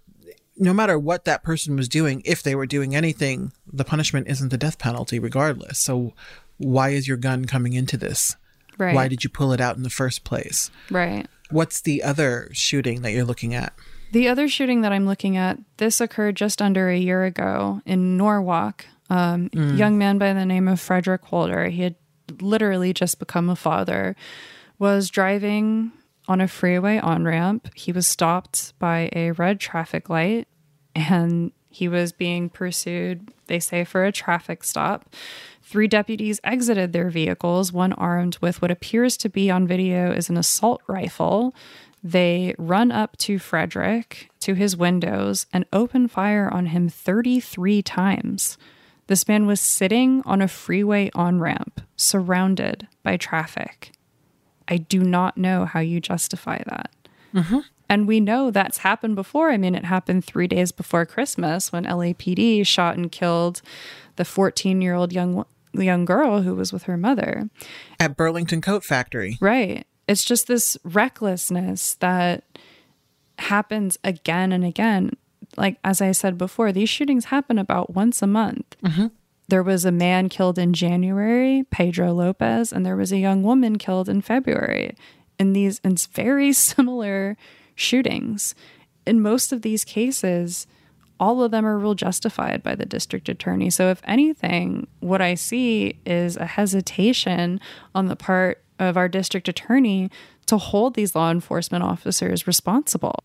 no 0.56 0.74
matter 0.74 0.98
what 0.98 1.24
that 1.24 1.42
person 1.42 1.76
was 1.76 1.88
doing, 1.88 2.22
if 2.24 2.42
they 2.42 2.54
were 2.54 2.66
doing 2.66 2.94
anything, 2.94 3.52
the 3.72 3.84
punishment 3.84 4.28
isn't 4.28 4.50
the 4.50 4.58
death 4.58 4.78
penalty 4.78 5.18
regardless. 5.18 5.78
So 5.78 6.12
why 6.58 6.90
is 6.90 7.08
your 7.08 7.16
gun 7.16 7.46
coming 7.46 7.72
into 7.72 7.96
this? 7.96 8.36
Right. 8.76 8.94
Why 8.94 9.08
did 9.08 9.24
you 9.24 9.30
pull 9.30 9.52
it 9.52 9.60
out 9.60 9.76
in 9.76 9.82
the 9.82 9.90
first 9.90 10.24
place? 10.24 10.70
Right. 10.90 11.26
What's 11.50 11.80
the 11.80 12.02
other 12.02 12.48
shooting 12.52 13.02
that 13.02 13.12
you're 13.12 13.24
looking 13.24 13.54
at? 13.54 13.72
The 14.12 14.28
other 14.28 14.48
shooting 14.48 14.82
that 14.82 14.92
I'm 14.92 15.06
looking 15.06 15.36
at, 15.36 15.58
this 15.76 16.00
occurred 16.00 16.36
just 16.36 16.62
under 16.62 16.88
a 16.88 16.98
year 16.98 17.24
ago 17.24 17.82
in 17.84 18.16
Norwalk. 18.16 18.86
Um, 19.10 19.48
Mm. 19.50 19.78
Young 19.78 19.98
man 19.98 20.18
by 20.18 20.32
the 20.32 20.44
name 20.46 20.68
of 20.68 20.80
Frederick 20.80 21.24
Holder. 21.24 21.68
He 21.68 21.82
had 21.82 21.94
literally 22.40 22.92
just 22.92 23.18
become 23.18 23.48
a 23.48 23.56
father. 23.56 24.14
Was 24.78 25.08
driving 25.08 25.92
on 26.28 26.40
a 26.40 26.48
freeway 26.48 26.98
on 26.98 27.24
ramp. 27.24 27.68
He 27.74 27.90
was 27.90 28.06
stopped 28.06 28.78
by 28.78 29.08
a 29.14 29.30
red 29.32 29.58
traffic 29.60 30.08
light, 30.10 30.46
and 30.94 31.52
he 31.70 31.88
was 31.88 32.12
being 32.12 32.48
pursued. 32.50 33.32
They 33.46 33.60
say 33.60 33.84
for 33.84 34.04
a 34.04 34.12
traffic 34.12 34.62
stop. 34.62 35.14
Three 35.62 35.88
deputies 35.88 36.38
exited 36.44 36.92
their 36.92 37.10
vehicles, 37.10 37.72
one 37.72 37.92
armed 37.94 38.38
with 38.40 38.60
what 38.62 38.70
appears 38.70 39.16
to 39.18 39.28
be 39.28 39.50
on 39.50 39.66
video 39.66 40.12
is 40.12 40.28
an 40.30 40.36
assault 40.36 40.82
rifle. 40.86 41.54
They 42.02 42.54
run 42.58 42.90
up 42.92 43.16
to 43.18 43.38
Frederick, 43.38 44.30
to 44.40 44.54
his 44.54 44.76
windows, 44.76 45.46
and 45.52 45.66
open 45.72 46.08
fire 46.08 46.48
on 46.52 46.66
him 46.66 46.88
33 46.88 47.82
times. 47.82 48.56
This 49.08 49.26
man 49.26 49.46
was 49.46 49.60
sitting 49.60 50.22
on 50.24 50.40
a 50.40 50.48
freeway 50.48 51.10
on 51.14 51.40
ramp, 51.40 51.80
surrounded 51.96 52.86
by 53.02 53.16
traffic. 53.16 53.92
I 54.68 54.76
do 54.76 55.00
not 55.00 55.36
know 55.36 55.64
how 55.64 55.80
you 55.80 55.98
justify 55.98 56.62
that. 56.66 56.90
Mm-hmm. 57.34 57.58
And 57.88 58.06
we 58.06 58.20
know 58.20 58.50
that's 58.50 58.78
happened 58.78 59.16
before. 59.16 59.50
I 59.50 59.56
mean, 59.56 59.74
it 59.74 59.86
happened 59.86 60.24
three 60.24 60.46
days 60.46 60.72
before 60.72 61.06
Christmas 61.06 61.72
when 61.72 61.84
LAPD 61.84 62.66
shot 62.66 62.96
and 62.96 63.10
killed 63.10 63.62
the 64.16 64.26
14 64.26 64.82
year 64.82 64.94
old 64.94 65.12
young 65.12 65.44
young 65.72 66.04
girl 66.04 66.42
who 66.42 66.54
was 66.54 66.72
with 66.72 66.82
her 66.84 66.96
mother. 66.96 67.48
At 67.98 68.16
Burlington 68.16 68.60
Coat 68.60 68.84
Factory. 68.84 69.38
Right. 69.40 69.86
It's 70.06 70.24
just 70.24 70.46
this 70.48 70.76
recklessness 70.84 71.94
that 71.96 72.44
happens 73.38 73.98
again 74.04 74.52
and 74.52 74.64
again. 74.64 75.12
Like, 75.58 75.78
as 75.84 76.00
I 76.00 76.12
said 76.12 76.38
before, 76.38 76.72
these 76.72 76.88
shootings 76.88 77.26
happen 77.26 77.58
about 77.58 77.94
once 77.94 78.22
a 78.22 78.26
month. 78.26 78.76
Mm-hmm. 78.82 79.08
There 79.48 79.62
was 79.62 79.84
a 79.84 79.92
man 79.92 80.28
killed 80.28 80.58
in 80.58 80.72
January, 80.72 81.64
Pedro 81.70 82.12
Lopez, 82.12 82.72
and 82.72 82.84
there 82.84 82.96
was 82.96 83.12
a 83.12 83.18
young 83.18 83.42
woman 83.42 83.76
killed 83.76 84.08
in 84.08 84.20
February. 84.20 84.94
In 85.38 85.52
these 85.52 85.80
in 85.80 85.96
very 86.12 86.52
similar 86.72 87.36
shootings. 87.74 88.54
In 89.06 89.22
most 89.22 89.52
of 89.52 89.62
these 89.62 89.84
cases, 89.84 90.66
all 91.18 91.42
of 91.42 91.50
them 91.50 91.66
are 91.66 91.78
ruled 91.78 91.98
justified 91.98 92.62
by 92.62 92.74
the 92.74 92.86
district 92.86 93.28
attorney. 93.28 93.70
So, 93.70 93.90
if 93.90 94.00
anything, 94.04 94.86
what 95.00 95.20
I 95.20 95.34
see 95.34 95.98
is 96.04 96.36
a 96.36 96.46
hesitation 96.46 97.60
on 97.94 98.06
the 98.06 98.16
part 98.16 98.62
of 98.78 98.96
our 98.96 99.08
district 99.08 99.48
attorney 99.48 100.10
to 100.46 100.58
hold 100.58 100.94
these 100.94 101.14
law 101.14 101.30
enforcement 101.30 101.84
officers 101.84 102.46
responsible. 102.46 103.24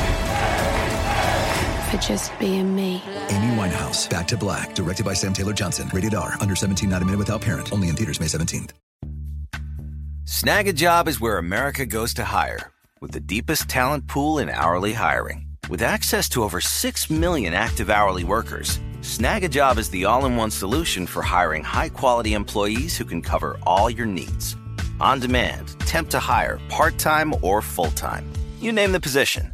for 1.91 1.97
just 1.97 2.37
being 2.39 2.73
me. 2.75 3.03
Amy 3.29 3.55
Winehouse, 3.55 4.09
Back 4.09 4.27
to 4.29 4.37
Black, 4.37 4.73
directed 4.73 5.05
by 5.05 5.13
Sam 5.13 5.33
Taylor 5.33 5.53
Johnson. 5.53 5.89
Rated 5.93 6.15
R, 6.15 6.35
under 6.39 6.55
17, 6.55 6.89
not 6.89 7.01
a 7.01 7.05
minute 7.05 7.17
without 7.17 7.41
parent. 7.41 7.71
Only 7.73 7.89
in 7.89 7.95
theaters 7.95 8.19
May 8.19 8.27
17th. 8.27 8.71
Snag 10.23 10.67
a 10.67 10.73
job 10.73 11.07
is 11.07 11.19
where 11.19 11.37
America 11.37 11.85
goes 11.85 12.13
to 12.13 12.23
hire, 12.23 12.71
with 13.01 13.11
the 13.11 13.19
deepest 13.19 13.67
talent 13.67 14.07
pool 14.07 14.39
in 14.39 14.49
hourly 14.49 14.93
hiring. 14.93 15.45
With 15.69 15.81
access 15.81 16.29
to 16.29 16.43
over 16.43 16.61
6 16.61 17.09
million 17.09 17.53
active 17.53 17.89
hourly 17.89 18.23
workers, 18.23 18.79
Snag 19.01 19.43
a 19.43 19.49
job 19.49 19.77
is 19.77 19.89
the 19.89 20.05
all 20.05 20.25
in 20.25 20.37
one 20.37 20.51
solution 20.51 21.05
for 21.05 21.21
hiring 21.21 21.63
high 21.63 21.89
quality 21.89 22.33
employees 22.33 22.97
who 22.97 23.03
can 23.03 23.21
cover 23.21 23.57
all 23.63 23.89
your 23.89 24.05
needs. 24.05 24.55
On 24.99 25.19
demand, 25.19 25.77
temp 25.81 26.09
to 26.11 26.19
hire, 26.19 26.59
part 26.69 26.97
time 26.97 27.33
or 27.41 27.61
full 27.61 27.91
time. 27.91 28.31
You 28.59 28.71
name 28.71 28.91
the 28.91 28.99
position 28.99 29.53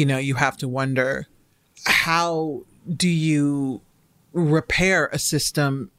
You 0.00 0.06
know, 0.06 0.16
you 0.16 0.36
have 0.36 0.56
to 0.56 0.66
wonder 0.66 1.26
how 1.84 2.62
do 2.88 3.06
you 3.06 3.82
repair 4.32 5.10
a 5.12 5.18
system 5.18 5.90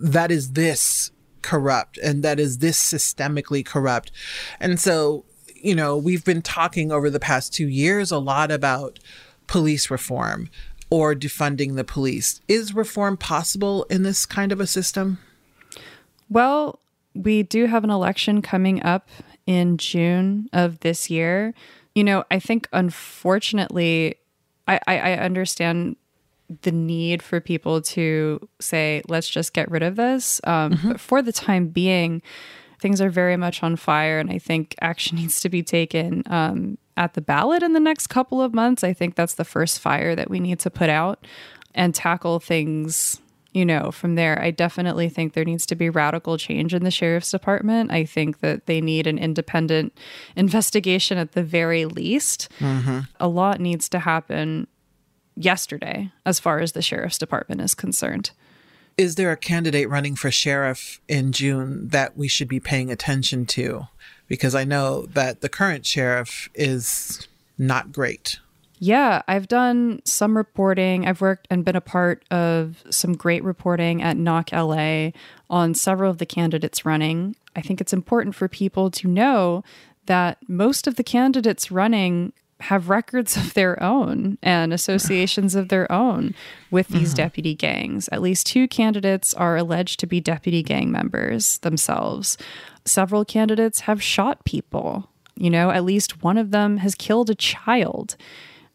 that 0.00 0.30
is 0.30 0.52
this 0.52 1.10
corrupt 1.42 1.98
and 1.98 2.22
that 2.22 2.40
is 2.40 2.58
this 2.58 2.80
systemically 2.82 3.62
corrupt? 3.62 4.12
And 4.60 4.80
so 4.80 5.26
you 5.62 5.74
know, 5.74 5.94
we've 5.94 6.24
been 6.24 6.40
talking 6.40 6.90
over 6.90 7.10
the 7.10 7.20
past 7.20 7.52
two 7.52 7.68
years 7.68 8.10
a 8.10 8.18
lot 8.18 8.50
about 8.50 8.98
police 9.46 9.90
reform 9.90 10.48
or 10.88 11.14
defunding 11.14 11.76
the 11.76 11.84
police. 11.84 12.40
Is 12.48 12.74
reform 12.74 13.18
possible 13.18 13.84
in 13.90 14.04
this 14.04 14.24
kind 14.24 14.52
of 14.52 14.60
a 14.60 14.66
system? 14.66 15.18
Well, 16.30 16.78
we 17.14 17.42
do 17.42 17.66
have 17.66 17.84
an 17.84 17.90
election 17.90 18.40
coming 18.40 18.82
up 18.82 19.10
in 19.46 19.76
June 19.76 20.48
of 20.54 20.80
this 20.80 21.10
year. 21.10 21.52
You 21.94 22.04
know, 22.04 22.24
I 22.30 22.38
think 22.38 22.68
unfortunately, 22.72 24.16
I, 24.68 24.80
I, 24.86 24.98
I 24.98 25.12
understand 25.14 25.96
the 26.62 26.72
need 26.72 27.22
for 27.22 27.40
people 27.40 27.80
to 27.80 28.48
say, 28.60 29.02
let's 29.08 29.28
just 29.28 29.52
get 29.52 29.70
rid 29.70 29.82
of 29.82 29.96
this. 29.96 30.40
Um, 30.44 30.72
mm-hmm. 30.72 30.88
But 30.92 31.00
for 31.00 31.22
the 31.22 31.32
time 31.32 31.68
being, 31.68 32.22
things 32.80 33.00
are 33.00 33.10
very 33.10 33.36
much 33.36 33.62
on 33.62 33.76
fire, 33.76 34.18
and 34.18 34.30
I 34.30 34.38
think 34.38 34.74
action 34.80 35.16
needs 35.18 35.40
to 35.40 35.48
be 35.48 35.62
taken 35.62 36.22
um, 36.26 36.78
at 36.96 37.14
the 37.14 37.20
ballot 37.20 37.62
in 37.62 37.72
the 37.72 37.80
next 37.80 38.08
couple 38.08 38.42
of 38.42 38.52
months. 38.52 38.82
I 38.82 38.92
think 38.92 39.14
that's 39.14 39.34
the 39.34 39.44
first 39.44 39.80
fire 39.80 40.14
that 40.16 40.30
we 40.30 40.40
need 40.40 40.58
to 40.60 40.70
put 40.70 40.88
out 40.88 41.26
and 41.74 41.94
tackle 41.94 42.40
things. 42.40 43.20
You 43.52 43.64
know, 43.64 43.90
from 43.90 44.14
there, 44.14 44.40
I 44.40 44.52
definitely 44.52 45.08
think 45.08 45.32
there 45.32 45.44
needs 45.44 45.66
to 45.66 45.74
be 45.74 45.90
radical 45.90 46.38
change 46.38 46.72
in 46.72 46.84
the 46.84 46.90
sheriff's 46.90 47.32
department. 47.32 47.90
I 47.90 48.04
think 48.04 48.38
that 48.40 48.66
they 48.66 48.80
need 48.80 49.08
an 49.08 49.18
independent 49.18 49.96
investigation 50.36 51.18
at 51.18 51.32
the 51.32 51.42
very 51.42 51.84
least. 51.84 52.48
Mm-hmm. 52.60 53.00
A 53.18 53.26
lot 53.26 53.60
needs 53.60 53.88
to 53.88 53.98
happen 53.98 54.68
yesterday 55.34 56.12
as 56.24 56.38
far 56.38 56.60
as 56.60 56.72
the 56.72 56.82
sheriff's 56.82 57.18
department 57.18 57.60
is 57.60 57.74
concerned. 57.74 58.30
Is 58.96 59.14
there 59.14 59.32
a 59.32 59.36
candidate 59.36 59.88
running 59.88 60.14
for 60.14 60.30
sheriff 60.30 61.00
in 61.08 61.32
June 61.32 61.88
that 61.88 62.16
we 62.16 62.28
should 62.28 62.48
be 62.48 62.60
paying 62.60 62.90
attention 62.90 63.46
to? 63.46 63.88
Because 64.28 64.54
I 64.54 64.64
know 64.64 65.06
that 65.06 65.40
the 65.40 65.48
current 65.48 65.86
sheriff 65.86 66.50
is 66.54 67.26
not 67.58 67.92
great. 67.92 68.38
Yeah, 68.82 69.20
I've 69.28 69.46
done 69.46 70.00
some 70.06 70.38
reporting. 70.38 71.06
I've 71.06 71.20
worked 71.20 71.46
and 71.50 71.66
been 71.66 71.76
a 71.76 71.82
part 71.82 72.24
of 72.30 72.82
some 72.88 73.14
great 73.14 73.44
reporting 73.44 74.02
at 74.02 74.16
Knock 74.16 74.52
LA 74.52 75.10
on 75.50 75.74
several 75.74 76.10
of 76.10 76.16
the 76.16 76.24
candidates 76.24 76.86
running. 76.86 77.36
I 77.54 77.60
think 77.60 77.82
it's 77.82 77.92
important 77.92 78.34
for 78.34 78.48
people 78.48 78.90
to 78.92 79.06
know 79.06 79.62
that 80.06 80.38
most 80.48 80.86
of 80.86 80.96
the 80.96 81.04
candidates 81.04 81.70
running 81.70 82.32
have 82.60 82.88
records 82.88 83.36
of 83.36 83.52
their 83.52 83.82
own 83.82 84.38
and 84.42 84.72
associations 84.72 85.54
of 85.54 85.68
their 85.68 85.90
own 85.92 86.34
with 86.70 86.88
these 86.88 87.10
mm-hmm. 87.10 87.16
deputy 87.16 87.54
gangs. 87.54 88.08
At 88.12 88.22
least 88.22 88.46
two 88.46 88.66
candidates 88.66 89.34
are 89.34 89.58
alleged 89.58 90.00
to 90.00 90.06
be 90.06 90.22
deputy 90.22 90.62
gang 90.62 90.90
members 90.90 91.58
themselves. 91.58 92.38
Several 92.86 93.26
candidates 93.26 93.80
have 93.80 94.02
shot 94.02 94.44
people. 94.46 95.10
You 95.36 95.50
know, 95.50 95.70
at 95.70 95.84
least 95.84 96.22
one 96.22 96.38
of 96.38 96.50
them 96.50 96.78
has 96.78 96.94
killed 96.94 97.28
a 97.28 97.34
child. 97.34 98.16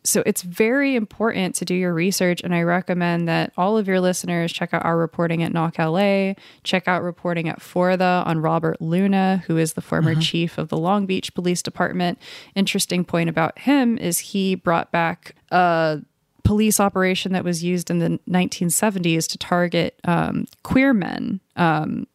So 0.06 0.24
it's 0.26 0.41
very 0.41 0.96
important 0.96 1.56
to 1.56 1.65
do 1.65 1.74
your 1.74 1.94
research. 1.94 2.41
And 2.44 2.54
I 2.54 2.62
recommend 2.63 3.28
that 3.28 3.52
all 3.58 3.78
of 3.78 3.88
your 3.88 4.00
listeners 4.00 4.54
check 4.54 4.74
out 4.74 4.86
our 4.86 4.98
reporting 4.98 5.44
at 5.44 5.52
Knock 5.52 5.78
LA, 5.80 6.34
check 6.63 6.88
out 6.88 7.04
reporting 7.04 7.50
at 7.50 7.62
For 7.62 7.98
The 7.98 8.24
on 8.26 8.39
Robert 8.39 8.82
Luna, 8.82 9.44
who 9.48 9.58
is 9.58 9.74
the 9.74 9.82
former 9.82 10.12
mm-hmm. 10.12 10.22
chief 10.22 10.58
of 10.58 10.70
the 10.70 10.78
Long 10.78 11.06
Beach 11.06 11.34
Police 11.34 11.62
Department. 11.62 12.20
Interesting 12.56 13.04
point 13.04 13.30
about 13.30 13.60
him 13.60 13.98
is 13.98 14.20
he 14.20 14.56
brought 14.56 14.91
back 14.91 15.36
a 15.52 16.02
police 16.44 16.80
operation 16.80 17.34
that 17.34 17.44
was 17.44 17.63
used 17.63 17.89
in 17.89 18.00
the 18.00 18.20
1970s 18.30 19.28
to 19.28 19.38
target 19.38 20.00
um, 20.06 20.46
queer 20.63 20.94
men. 20.94 21.41
Um, 21.56 22.08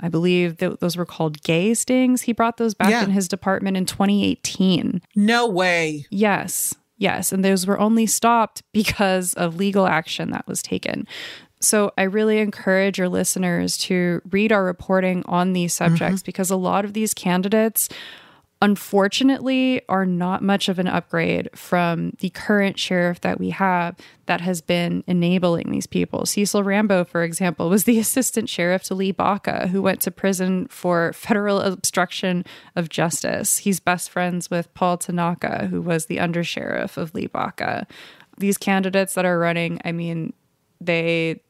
I 0.00 0.08
believe 0.08 0.58
th- 0.58 0.78
those 0.80 0.96
were 0.96 1.04
called 1.04 1.42
gay 1.42 1.74
stings. 1.74 2.22
He 2.22 2.32
brought 2.32 2.56
those 2.56 2.74
back 2.74 2.90
yeah. 2.90 3.04
in 3.04 3.10
his 3.10 3.28
department 3.28 3.76
in 3.76 3.84
2018. 3.84 5.02
No 5.16 5.48
way. 5.48 6.06
Yes. 6.10 6.74
Yes, 6.98 7.32
and 7.32 7.44
those 7.44 7.66
were 7.66 7.78
only 7.78 8.06
stopped 8.06 8.62
because 8.72 9.32
of 9.34 9.56
legal 9.56 9.86
action 9.86 10.30
that 10.32 10.46
was 10.46 10.62
taken. 10.62 11.06
So 11.60 11.92
I 11.98 12.02
really 12.02 12.38
encourage 12.38 12.98
your 12.98 13.08
listeners 13.08 13.76
to 13.78 14.20
read 14.30 14.52
our 14.52 14.64
reporting 14.64 15.22
on 15.26 15.52
these 15.52 15.74
subjects 15.74 16.20
mm-hmm. 16.20 16.26
because 16.26 16.50
a 16.50 16.56
lot 16.56 16.84
of 16.84 16.92
these 16.92 17.14
candidates 17.14 17.88
unfortunately 18.60 19.80
are 19.88 20.04
not 20.04 20.42
much 20.42 20.68
of 20.68 20.78
an 20.78 20.88
upgrade 20.88 21.48
from 21.54 22.12
the 22.18 22.30
current 22.30 22.78
sheriff 22.78 23.20
that 23.20 23.38
we 23.38 23.50
have 23.50 23.94
that 24.26 24.40
has 24.40 24.60
been 24.60 25.04
enabling 25.06 25.70
these 25.70 25.86
people. 25.86 26.26
Cecil 26.26 26.64
Rambo, 26.64 27.04
for 27.04 27.22
example, 27.22 27.68
was 27.68 27.84
the 27.84 27.98
assistant 28.00 28.48
sheriff 28.48 28.82
to 28.84 28.94
Lee 28.94 29.12
Baca, 29.12 29.68
who 29.68 29.80
went 29.80 30.00
to 30.02 30.10
prison 30.10 30.66
for 30.68 31.12
federal 31.12 31.60
obstruction 31.60 32.44
of 32.74 32.88
justice. 32.88 33.58
He's 33.58 33.78
best 33.78 34.10
friends 34.10 34.50
with 34.50 34.72
Paul 34.74 34.98
Tanaka, 34.98 35.68
who 35.68 35.80
was 35.80 36.06
the 36.06 36.16
undersheriff 36.16 36.96
of 36.96 37.14
Lee 37.14 37.28
Baca. 37.28 37.86
These 38.38 38.58
candidates 38.58 39.14
that 39.14 39.24
are 39.24 39.38
running, 39.38 39.80
I 39.84 39.92
mean, 39.92 40.32
they 40.80 41.42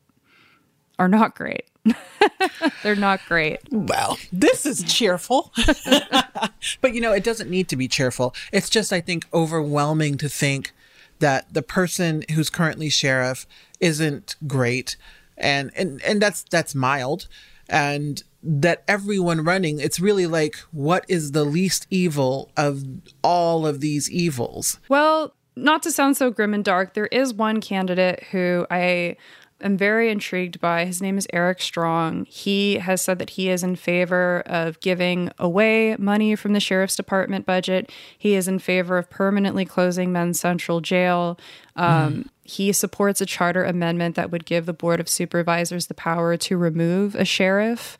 are 0.99 1.09
not 1.09 1.35
great. 1.35 1.65
They're 2.83 2.97
not 2.97 3.21
great. 3.27 3.61
Well, 3.71 4.19
this 4.33 4.67
is 4.67 4.83
cheerful. 4.83 5.53
but 6.81 6.95
you 6.95 7.01
know, 7.01 7.13
it 7.13 7.25
doesn't 7.25 7.51
need 7.51 7.69
to 7.69 7.77
be 7.77 7.89
cheerful. 7.89 8.35
It's 8.53 8.69
just, 8.69 8.93
I 8.93 9.01
think, 9.01 9.27
overwhelming 9.33 10.19
to 10.19 10.29
think 10.29 10.73
that 11.21 11.53
the 11.53 11.63
person 11.63 12.25
who's 12.35 12.51
currently 12.51 12.89
sheriff 12.89 13.47
isn't 13.81 14.37
great. 14.47 14.97
And, 15.37 15.71
and, 15.77 16.03
and 16.03 16.21
that's, 16.21 16.45
that's 16.45 16.75
mild. 16.75 17.29
And 17.69 18.23
that 18.43 18.83
everyone 18.87 19.45
running, 19.45 19.81
it's 19.81 20.01
really 20.01 20.27
like, 20.27 20.57
what 20.71 21.05
is 21.09 21.33
the 21.33 21.45
least 21.45 21.87
evil 21.91 22.51
of 22.57 22.85
all 23.23 23.67
of 23.67 23.81
these 23.81 24.11
evils? 24.11 24.79
Well, 24.89 25.35
not 25.57 25.83
to 25.83 25.91
sound 25.91 26.17
so 26.17 26.31
grim 26.31 26.55
and 26.55 26.65
dark, 26.65 26.95
there 26.95 27.07
is 27.07 27.35
one 27.35 27.61
candidate 27.61 28.25
who 28.31 28.67
I 28.71 29.17
am 29.61 29.77
very 29.77 30.11
intrigued 30.11 30.61
by. 30.61 30.85
His 30.85 31.03
name 31.03 31.19
is 31.19 31.27
Eric 31.33 31.61
Strong. 31.61 32.27
He 32.27 32.79
has 32.79 33.03
said 33.03 33.19
that 33.19 33.31
he 33.31 33.49
is 33.49 33.63
in 33.63 33.77
favor 33.77 34.43
of 34.47 34.81
giving 34.81 35.31
away 35.39 35.97
money 35.99 36.37
from 36.37 36.53
the 36.53 36.61
sheriff's 36.61 36.97
department 36.97 37.47
budget. 37.47 37.91
He 38.17 38.35
is 38.35 38.49
in 38.49 38.59
favor 38.59 38.99
of 38.99 39.11
permanently 39.11 39.65
closing 39.65 40.13
Men's 40.13 40.41
Central 40.41 40.81
Jail. 40.81 41.39
Um, 41.77 42.15
mm. 42.15 42.29
He 42.45 42.73
supports 42.73 43.21
a 43.21 43.27
charter 43.27 43.65
amendment 43.65 44.17
that 44.17 44.31
would 44.31 44.47
give 44.47 44.67
the 44.67 44.73
Board 44.73 45.01
of 45.01 45.09
Supervisors 45.09 45.87
the 45.87 45.95
power 45.95 46.37
to 46.37 46.57
remove 46.57 47.15
a 47.15 47.25
sheriff 47.25 47.99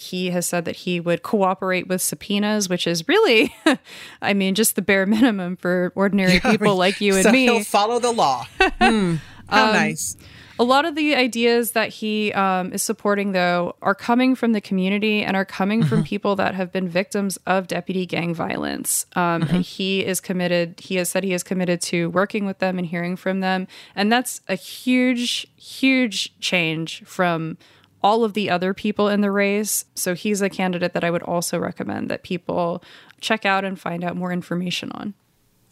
he 0.00 0.30
has 0.30 0.46
said 0.46 0.64
that 0.64 0.76
he 0.76 1.00
would 1.00 1.22
cooperate 1.22 1.88
with 1.88 2.00
subpoenas, 2.00 2.68
which 2.68 2.86
is 2.86 3.06
really, 3.08 3.54
I 4.22 4.32
mean, 4.32 4.54
just 4.54 4.76
the 4.76 4.82
bare 4.82 5.06
minimum 5.06 5.56
for 5.56 5.92
ordinary 5.94 6.40
people 6.44 6.76
like 6.76 7.00
you 7.00 7.14
and 7.14 7.24
so 7.24 7.32
me. 7.32 7.44
He'll 7.44 7.64
follow 7.64 7.98
the 7.98 8.12
law. 8.12 8.46
mm, 8.60 9.18
how 9.48 9.66
um, 9.66 9.72
nice. 9.72 10.16
A 10.60 10.64
lot 10.64 10.84
of 10.84 10.96
the 10.96 11.14
ideas 11.14 11.72
that 11.72 11.90
he 11.90 12.32
um, 12.32 12.72
is 12.72 12.82
supporting, 12.82 13.32
though, 13.32 13.76
are 13.80 13.94
coming 13.94 14.34
from 14.34 14.52
the 14.52 14.60
community 14.60 15.22
and 15.22 15.36
are 15.36 15.44
coming 15.44 15.84
from 15.84 16.02
people 16.02 16.34
that 16.36 16.54
have 16.54 16.72
been 16.72 16.88
victims 16.88 17.38
of 17.46 17.68
deputy 17.68 18.06
gang 18.06 18.34
violence. 18.34 19.06
Um, 19.14 19.42
and 19.42 19.64
he 19.64 20.04
is 20.04 20.20
committed, 20.20 20.80
he 20.80 20.96
has 20.96 21.08
said 21.08 21.22
he 21.22 21.32
is 21.32 21.44
committed 21.44 21.80
to 21.82 22.10
working 22.10 22.44
with 22.44 22.58
them 22.58 22.76
and 22.76 22.86
hearing 22.86 23.14
from 23.14 23.38
them. 23.40 23.68
And 23.94 24.10
that's 24.10 24.40
a 24.48 24.56
huge, 24.56 25.46
huge 25.56 26.38
change 26.40 27.04
from 27.04 27.56
all 28.02 28.24
of 28.24 28.34
the 28.34 28.50
other 28.50 28.74
people 28.74 29.08
in 29.08 29.20
the 29.20 29.30
race. 29.30 29.84
So 29.94 30.14
he's 30.14 30.42
a 30.42 30.50
candidate 30.50 30.92
that 30.92 31.04
I 31.04 31.10
would 31.10 31.22
also 31.22 31.58
recommend 31.58 32.10
that 32.10 32.22
people 32.22 32.82
check 33.20 33.44
out 33.44 33.64
and 33.64 33.78
find 33.78 34.02
out 34.02 34.16
more 34.16 34.32
information 34.32 34.90
on. 34.92 35.14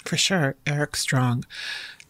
For 0.04 0.16
sure, 0.16 0.54
Eric 0.66 0.94
Strong. 0.94 1.44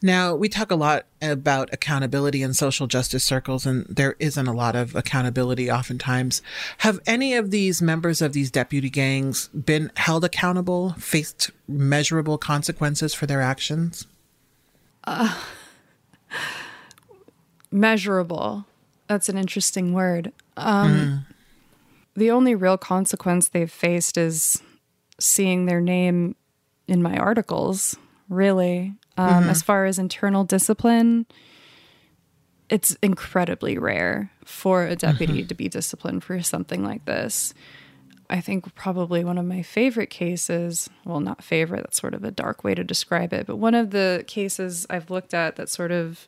Now, 0.07 0.37
we 0.37 0.49
talk 0.49 0.71
a 0.71 0.77
lot 0.77 1.07
about 1.21 1.69
accountability 1.73 2.41
in 2.41 2.55
social 2.55 2.87
justice 2.87 3.25
circles, 3.25 3.67
and 3.67 3.85
there 3.87 4.15
isn't 4.21 4.47
a 4.47 4.53
lot 4.53 4.77
of 4.77 4.95
accountability 4.95 5.69
oftentimes. 5.69 6.43
Have 6.79 7.01
any 7.07 7.35
of 7.35 7.51
these 7.51 7.83
members 7.83 8.23
of 8.23 8.33
these 8.33 8.49
deputy 8.49 8.89
gangs 8.89 9.49
been 9.49 9.91
held 9.97 10.25
accountable, 10.25 10.93
faced 10.93 11.51
measurable 11.67 12.39
consequences 12.39 13.15
for 13.15 13.27
their 13.27 13.43
actions? 13.43 14.07
Uh, 15.03 15.43
measurable. 17.73 18.65
That's 19.09 19.29
an 19.29 19.37
interesting 19.37 19.93
word. 19.93 20.33
Um, 20.57 20.95
mm. 20.95 21.27
The 22.15 22.31
only 22.31 22.55
real 22.55 22.79
consequence 22.79 23.49
they've 23.49 23.69
faced 23.69 24.17
is 24.17 24.63
seeing 25.19 25.67
their 25.67 25.81
name 25.81 26.37
in 26.87 27.03
my 27.03 27.17
articles, 27.17 27.97
really. 28.29 28.95
Um, 29.17 29.43
mm-hmm. 29.43 29.51
As 29.51 29.63
far 29.63 29.87
as 29.87 29.99
internal 29.99 30.45
discipline, 30.45 31.27
it's 32.69 32.97
incredibly 33.03 33.79
rare 33.79 34.31
for 34.45 34.85
a 34.85 34.97
deputy 34.97 35.41
mm-hmm. 35.41 35.49
to 35.49 35.55
be 35.55 35.69
disciplined 35.69 36.25
for 36.25 36.43
something 36.43 36.85
like 36.85 37.05
this. 37.05 37.55
I 38.29 38.41
think 38.41 38.75
probably 38.75 39.23
one 39.25 39.39
of 39.39 39.45
my 39.45 39.63
favorite 39.63 40.11
cases, 40.11 40.91
well, 41.05 41.21
not 41.21 41.45
favorite, 41.45 41.83
that's 41.83 42.01
sort 42.01 42.15
of 42.15 42.25
a 42.25 42.33
dark 42.33 42.65
way 42.65 42.75
to 42.75 42.83
describe 42.83 43.33
it, 43.33 43.47
but 43.47 43.57
one 43.57 43.75
of 43.75 43.91
the 43.91 44.25
cases 44.27 44.87
I've 44.91 45.11
looked 45.11 45.33
at 45.33 45.57
that 45.57 45.69
sort 45.69 45.93
of 45.93 46.27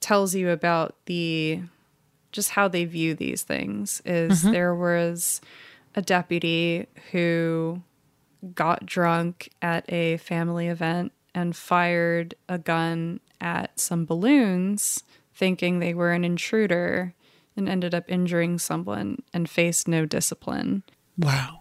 tells 0.00 0.34
you 0.34 0.50
about 0.50 0.94
the 1.06 1.62
just 2.30 2.50
how 2.50 2.66
they 2.68 2.84
view 2.84 3.14
these 3.14 3.42
things 3.42 4.00
is 4.04 4.42
mm-hmm. 4.42 4.52
there 4.52 4.74
was 4.74 5.40
a 5.94 6.02
deputy 6.02 6.86
who 7.10 7.82
got 8.54 8.86
drunk 8.86 9.50
at 9.60 9.90
a 9.92 10.16
family 10.18 10.68
event 10.68 11.12
and 11.34 11.56
fired 11.56 12.34
a 12.48 12.58
gun 12.58 13.20
at 13.40 13.78
some 13.78 14.04
balloons, 14.04 15.02
thinking 15.34 15.78
they 15.78 15.94
were 15.94 16.12
an 16.12 16.24
intruder, 16.24 17.14
and 17.56 17.68
ended 17.68 17.94
up 17.94 18.04
injuring 18.08 18.58
someone 18.58 19.22
and 19.32 19.48
faced 19.48 19.88
no 19.88 20.06
discipline. 20.06 20.82
Wow. 21.18 21.60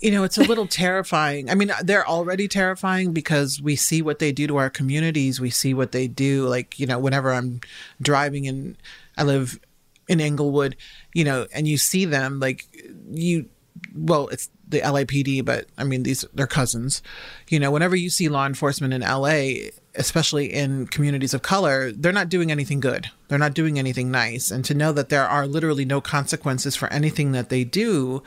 You 0.00 0.10
know, 0.10 0.24
it's 0.24 0.38
a 0.38 0.42
little 0.42 0.66
terrifying. 0.68 1.50
I 1.50 1.54
mean, 1.54 1.70
they're 1.82 2.06
already 2.06 2.48
terrifying 2.48 3.12
because 3.12 3.60
we 3.60 3.76
see 3.76 4.02
what 4.02 4.18
they 4.18 4.32
do 4.32 4.46
to 4.46 4.56
our 4.56 4.70
communities. 4.70 5.40
We 5.40 5.50
see 5.50 5.74
what 5.74 5.92
they 5.92 6.08
do. 6.08 6.46
Like, 6.48 6.78
you 6.78 6.86
know, 6.86 6.98
whenever 6.98 7.32
I'm 7.32 7.60
driving 8.00 8.46
and 8.48 8.76
I 9.16 9.24
live 9.24 9.60
in 10.08 10.20
Inglewood, 10.20 10.76
you 11.14 11.24
know, 11.24 11.46
and 11.54 11.68
you 11.68 11.76
see 11.78 12.04
them, 12.04 12.40
like, 12.40 12.66
you, 13.10 13.46
well, 13.94 14.28
it's 14.28 14.48
the 14.72 14.80
LAPD, 14.80 15.44
but 15.44 15.66
I 15.78 15.84
mean, 15.84 16.02
these 16.02 16.24
they're 16.34 16.46
cousins. 16.46 17.02
You 17.48 17.60
know, 17.60 17.70
whenever 17.70 17.94
you 17.94 18.10
see 18.10 18.28
law 18.28 18.46
enforcement 18.46 18.92
in 18.92 19.02
LA, 19.02 19.70
especially 19.94 20.52
in 20.52 20.86
communities 20.86 21.34
of 21.34 21.42
color, 21.42 21.92
they're 21.92 22.12
not 22.12 22.28
doing 22.28 22.50
anything 22.50 22.80
good. 22.80 23.10
They're 23.28 23.38
not 23.38 23.54
doing 23.54 23.78
anything 23.78 24.10
nice. 24.10 24.50
And 24.50 24.64
to 24.64 24.74
know 24.74 24.92
that 24.92 25.08
there 25.08 25.26
are 25.26 25.46
literally 25.46 25.84
no 25.84 26.00
consequences 26.00 26.74
for 26.74 26.92
anything 26.92 27.32
that 27.32 27.48
they 27.48 27.64
do, 27.64 28.22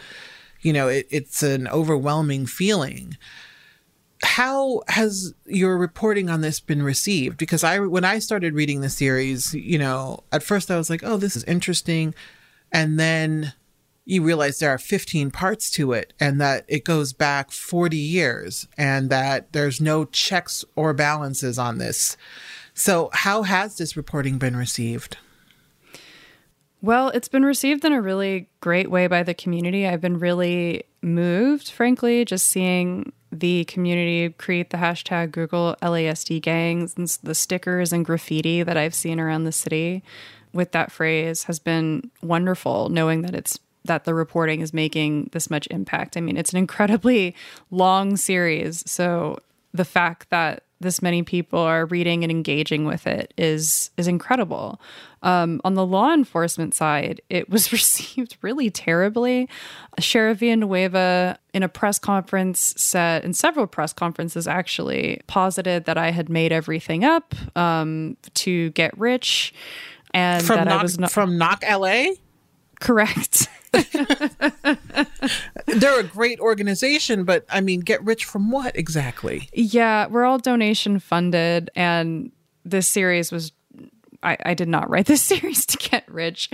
you 0.62 0.74
know, 0.74 0.88
it, 0.88 1.08
it's 1.10 1.44
an 1.44 1.68
overwhelming 1.68 2.46
feeling. 2.46 3.18
How 4.24 4.82
has 4.88 5.34
your 5.46 5.78
reporting 5.78 6.30
on 6.30 6.42
this 6.42 6.60
been 6.60 6.82
received? 6.82 7.38
Because 7.38 7.64
I, 7.64 7.80
when 7.80 8.06
I 8.06 8.20
started 8.20 8.54
reading 8.54 8.82
the 8.82 8.90
series, 8.90 9.54
you 9.54 9.78
know, 9.78 10.24
at 10.32 10.44
first 10.44 10.72
I 10.72 10.78
was 10.78 10.90
like, 10.90 11.04
oh, 11.04 11.18
this 11.18 11.36
is 11.36 11.44
interesting. 11.44 12.16
And 12.72 13.00
then 13.00 13.54
you 14.06 14.22
realize 14.22 14.60
there 14.60 14.70
are 14.70 14.78
15 14.78 15.32
parts 15.32 15.72
to 15.72 15.92
it 15.92 16.14
and 16.20 16.40
that 16.40 16.64
it 16.68 16.86
goes 16.86 17.12
back 17.12 17.52
40 17.52 17.98
years 17.98 18.68
and 18.78 19.10
that 19.10 19.52
there's 19.52 19.82
no 19.82 20.06
checks 20.06 20.64
or 20.76 20.94
balances 20.94 21.58
on 21.58 21.80
this. 21.80 22.16
So, 22.74 23.10
how 23.14 23.44
has 23.44 23.78
this 23.78 23.98
reporting 23.98 24.38
been 24.38 24.56
received? 24.56 25.18
Well, 26.82 27.10
it's 27.10 27.30
been 27.30 27.46
received 27.46 27.84
in 27.84 27.94
a 27.94 28.02
really 28.02 28.48
great 28.60 28.92
way 28.92 29.08
by 29.08 29.24
the 29.24 29.34
community. 29.34 29.88
I've 29.88 30.02
been 30.02 30.20
really 30.20 30.84
moved, 31.02 31.72
frankly, 31.72 32.26
just 32.26 32.48
seeing 32.48 33.12
the 33.32 33.66
community 33.66 34.30
create 34.38 34.70
the 34.70 34.78
hashtag 34.78 35.32
Google 35.32 35.76
LASD 35.82 36.42
gangs 36.42 36.94
and 36.96 37.08
the 37.24 37.34
stickers 37.34 37.92
and 37.92 38.06
graffiti 38.06 38.62
that 38.62 38.78
I've 38.78 38.94
seen 38.94 39.20
around 39.20 39.46
the 39.46 39.52
city 39.52 40.04
with 40.54 40.72
that 40.74 40.92
phrase 40.92 41.44
has 41.44 41.60
been 41.60 42.12
wonderful, 42.22 42.90
knowing 42.90 43.24
that 43.24 43.36
it's 43.36 43.60
that 43.86 44.04
the 44.04 44.14
reporting 44.14 44.62
is 44.62 44.74
making 44.74 45.30
this 45.32 45.50
much 45.50 45.68
impact. 45.72 46.18
I 46.18 46.22
mean, 46.22 46.38
it's 46.38 46.52
an 46.52 46.58
incredibly 46.58 47.36
long 47.72 48.18
series. 48.18 48.84
So 48.90 49.40
the 49.74 49.86
fact 49.86 50.30
that 50.30 50.64
this 50.82 51.02
many 51.02 51.24
people 51.24 51.60
are 51.60 51.86
reading 51.86 52.24
and 52.24 52.32
engaging 52.32 52.86
with 52.86 53.08
it 53.08 53.34
is 53.38 53.92
is 53.98 54.08
incredible. 54.08 54.82
Um, 55.24 55.60
on 55.64 55.74
the 55.74 55.86
law 55.86 56.14
enforcement 56.14 56.74
side, 56.74 57.22
it 57.30 57.50
was 57.50 57.72
received 57.72 58.38
really 58.42 58.70
terribly. 58.70 59.50
Sheriff 60.00 60.40
Villanueva, 60.40 61.40
in 61.54 61.64
a 61.64 61.70
press 61.70 61.98
conference, 61.98 62.74
said 62.78 63.24
in 63.24 63.34
several 63.34 63.68
press 63.68 63.94
conferences 63.94 64.48
actually, 64.48 65.22
posited 65.28 65.86
that 65.86 65.98
I 65.98 66.12
had 66.12 66.30
made 66.30 66.52
everything 66.52 67.04
up 67.04 67.34
um, 67.58 68.18
to 68.36 68.70
get 68.72 68.98
rich, 68.98 69.54
and 70.14 70.46
from 70.46 70.58
that 70.58 70.68
knock, 70.68 70.80
I 70.80 70.84
was 70.84 71.00
not 71.00 71.12
from 71.12 71.38
Knock 71.38 71.64
LA. 71.68 72.08
Correct. 72.80 73.48
They're 75.68 76.00
a 76.00 76.04
great 76.04 76.40
organization, 76.40 77.24
but 77.24 77.46
I 77.50 77.62
mean, 77.62 77.82
get 77.82 78.04
rich 78.04 78.26
from 78.26 78.52
what 78.52 78.76
exactly? 78.76 79.50
Yeah, 79.54 80.08
we're 80.08 80.26
all 80.26 80.38
donation 80.38 81.00
funded, 81.00 81.70
and 81.76 82.32
this 82.64 82.88
series 82.88 83.32
was. 83.32 83.52
I, 84.24 84.38
I 84.44 84.54
did 84.56 84.70
not 84.70 84.90
write 84.90 85.06
this 85.06 85.22
series 85.34 85.66
to 85.68 85.78
get 85.78 86.12
rich. 86.12 86.50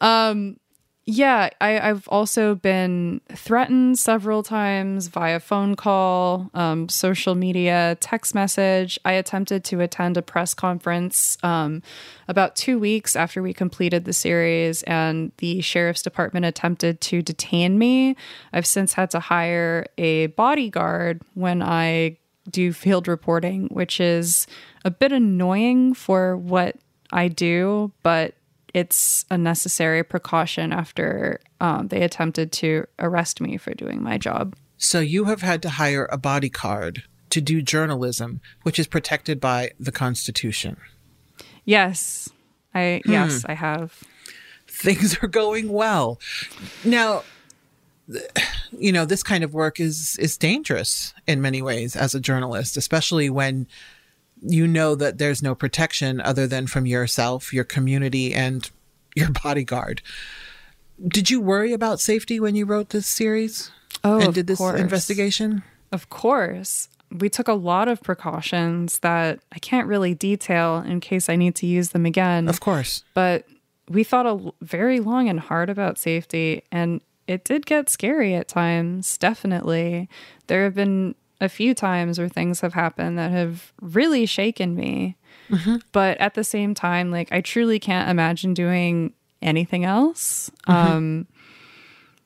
Um, 0.00 0.58
yeah, 1.06 1.50
I, 1.60 1.72
have 1.72 2.08
also 2.08 2.54
been 2.54 3.20
threatened 3.28 3.98
several 3.98 4.42
times 4.42 5.08
via 5.08 5.38
phone 5.38 5.76
call, 5.76 6.50
um, 6.54 6.88
social 6.88 7.34
media, 7.34 7.98
text 8.00 8.34
message. 8.34 8.98
I 9.04 9.12
attempted 9.12 9.64
to 9.64 9.80
attend 9.80 10.16
a 10.16 10.22
press 10.22 10.54
conference 10.54 11.36
um, 11.42 11.82
about 12.26 12.56
two 12.56 12.78
weeks 12.78 13.16
after 13.16 13.42
we 13.42 13.52
completed 13.52 14.06
the 14.06 14.14
series, 14.14 14.82
and 14.84 15.30
the 15.38 15.60
sheriff's 15.60 16.00
department 16.00 16.46
attempted 16.46 17.02
to 17.02 17.20
detain 17.20 17.78
me. 17.78 18.16
I've 18.54 18.66
since 18.66 18.94
had 18.94 19.10
to 19.10 19.20
hire 19.20 19.84
a 19.98 20.28
bodyguard 20.28 21.20
when 21.34 21.62
I 21.62 22.16
do 22.50 22.72
field 22.72 23.08
reporting, 23.08 23.66
which 23.66 24.00
is 24.00 24.46
a 24.86 24.90
bit 24.90 25.12
annoying 25.12 25.92
for 25.92 26.34
what 26.34 26.76
I 27.12 27.28
do, 27.28 27.92
but 28.02 28.34
it's 28.74 29.24
a 29.30 29.38
necessary 29.38 30.02
precaution 30.02 30.72
after 30.72 31.40
um, 31.60 31.88
they 31.88 32.02
attempted 32.02 32.52
to 32.52 32.86
arrest 32.98 33.40
me 33.40 33.56
for 33.56 33.72
doing 33.72 34.02
my 34.02 34.18
job. 34.18 34.56
So 34.76 34.98
you 34.98 35.24
have 35.24 35.40
had 35.40 35.62
to 35.62 35.70
hire 35.70 36.08
a 36.10 36.18
bodyguard 36.18 37.04
to 37.30 37.40
do 37.40 37.62
journalism, 37.62 38.40
which 38.62 38.78
is 38.78 38.86
protected 38.86 39.40
by 39.40 39.70
the 39.78 39.92
Constitution. 39.92 40.76
Yes, 41.64 42.28
I 42.74 43.00
hmm. 43.04 43.12
yes 43.12 43.44
I 43.48 43.54
have. 43.54 44.02
Things 44.66 45.16
are 45.22 45.28
going 45.28 45.70
well. 45.70 46.20
Now, 46.84 47.22
you 48.72 48.92
know 48.92 49.04
this 49.04 49.22
kind 49.22 49.44
of 49.44 49.54
work 49.54 49.80
is 49.80 50.18
is 50.18 50.36
dangerous 50.36 51.14
in 51.26 51.40
many 51.40 51.62
ways 51.62 51.96
as 51.96 52.14
a 52.14 52.20
journalist, 52.20 52.76
especially 52.76 53.30
when 53.30 53.66
you 54.46 54.66
know 54.66 54.94
that 54.94 55.18
there's 55.18 55.42
no 55.42 55.54
protection 55.54 56.20
other 56.20 56.46
than 56.46 56.66
from 56.66 56.86
yourself, 56.86 57.52
your 57.52 57.64
community, 57.64 58.34
and 58.34 58.70
your 59.16 59.30
bodyguard. 59.30 60.02
Did 61.06 61.30
you 61.30 61.40
worry 61.40 61.72
about 61.72 62.00
safety 62.00 62.38
when 62.38 62.54
you 62.54 62.66
wrote 62.66 62.90
this 62.90 63.06
series? 63.06 63.70
Oh, 64.02 64.20
and 64.20 64.34
did 64.34 64.46
this 64.46 64.58
course. 64.58 64.80
investigation? 64.80 65.62
Of 65.92 66.08
course. 66.10 66.88
We 67.10 67.28
took 67.28 67.48
a 67.48 67.54
lot 67.54 67.88
of 67.88 68.02
precautions 68.02 68.98
that 69.00 69.40
I 69.52 69.58
can't 69.58 69.86
really 69.86 70.14
detail 70.14 70.78
in 70.78 71.00
case 71.00 71.28
I 71.28 71.36
need 71.36 71.54
to 71.56 71.66
use 71.66 71.90
them 71.90 72.06
again. 72.06 72.48
Of 72.48 72.60
course. 72.60 73.04
But 73.14 73.46
we 73.88 74.04
thought 74.04 74.26
a 74.26 74.52
very 74.62 75.00
long 75.00 75.28
and 75.28 75.38
hard 75.38 75.70
about 75.70 75.98
safety, 75.98 76.62
and 76.72 77.00
it 77.26 77.44
did 77.44 77.66
get 77.66 77.88
scary 77.88 78.34
at 78.34 78.48
times, 78.48 79.16
definitely. 79.18 80.08
There 80.46 80.64
have 80.64 80.74
been 80.74 81.14
a 81.40 81.48
few 81.48 81.74
times 81.74 82.18
where 82.18 82.28
things 82.28 82.60
have 82.60 82.74
happened 82.74 83.18
that 83.18 83.30
have 83.30 83.72
really 83.80 84.26
shaken 84.26 84.74
me. 84.74 85.16
Mm-hmm. 85.50 85.76
But 85.92 86.18
at 86.18 86.34
the 86.34 86.44
same 86.44 86.74
time, 86.74 87.10
like 87.10 87.30
I 87.32 87.40
truly 87.40 87.78
can't 87.78 88.08
imagine 88.08 88.54
doing 88.54 89.12
anything 89.42 89.84
else. 89.84 90.50
Mm-hmm. 90.66 90.92
Um, 90.92 91.26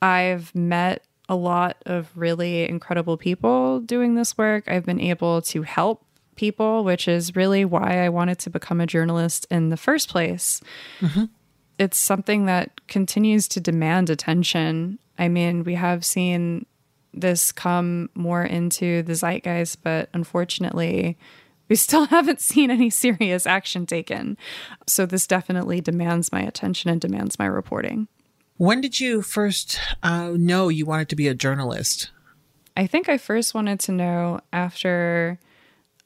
I've 0.01 0.53
met 0.55 1.03
a 1.27 1.35
lot 1.35 1.77
of 1.85 2.09
really 2.15 2.67
incredible 2.67 3.17
people 3.17 3.81
doing 3.81 4.15
this 4.15 4.37
work. 4.37 4.63
I've 4.67 4.85
been 4.85 5.01
able 5.01 5.41
to 5.43 5.61
help 5.61 6.05
people, 6.35 6.83
which 6.83 7.07
is 7.07 7.35
really 7.35 7.65
why 7.65 8.03
I 8.03 8.09
wanted 8.09 8.39
to 8.39 8.49
become 8.49 8.79
a 8.79 8.87
journalist 8.87 9.45
in 9.51 9.69
the 9.69 9.77
first 9.77 10.09
place. 10.09 10.61
Mm-hmm. 11.01 11.25
It's 11.77 11.97
something 11.97 12.45
that 12.45 12.87
continues 12.87 13.47
to 13.49 13.59
demand 13.59 14.09
attention. 14.09 14.99
I 15.17 15.27
mean, 15.27 15.63
we 15.63 15.75
have 15.75 16.05
seen 16.05 16.65
this 17.13 17.51
come 17.51 18.09
more 18.13 18.43
into 18.43 19.03
the 19.03 19.13
zeitgeist, 19.13 19.81
but 19.83 20.09
unfortunately, 20.13 21.17
we 21.67 21.75
still 21.75 22.05
haven't 22.07 22.41
seen 22.41 22.71
any 22.71 22.89
serious 22.89 23.45
action 23.45 23.85
taken. 23.85 24.37
So, 24.87 25.05
this 25.05 25.27
definitely 25.27 25.81
demands 25.81 26.31
my 26.31 26.41
attention 26.41 26.89
and 26.89 26.99
demands 26.99 27.39
my 27.39 27.45
reporting. 27.45 28.07
When 28.57 28.81
did 28.81 28.99
you 28.99 29.21
first 29.21 29.79
uh, 30.03 30.31
know 30.35 30.67
you 30.67 30.85
wanted 30.85 31.09
to 31.09 31.15
be 31.15 31.29
a 31.29 31.33
journalist? 31.33 32.11
I 32.75 32.87
think 32.87 33.07
I 33.07 33.17
first 33.17 33.53
wanted 33.53 33.79
to 33.81 33.91
know 33.91 34.41
after 34.51 35.39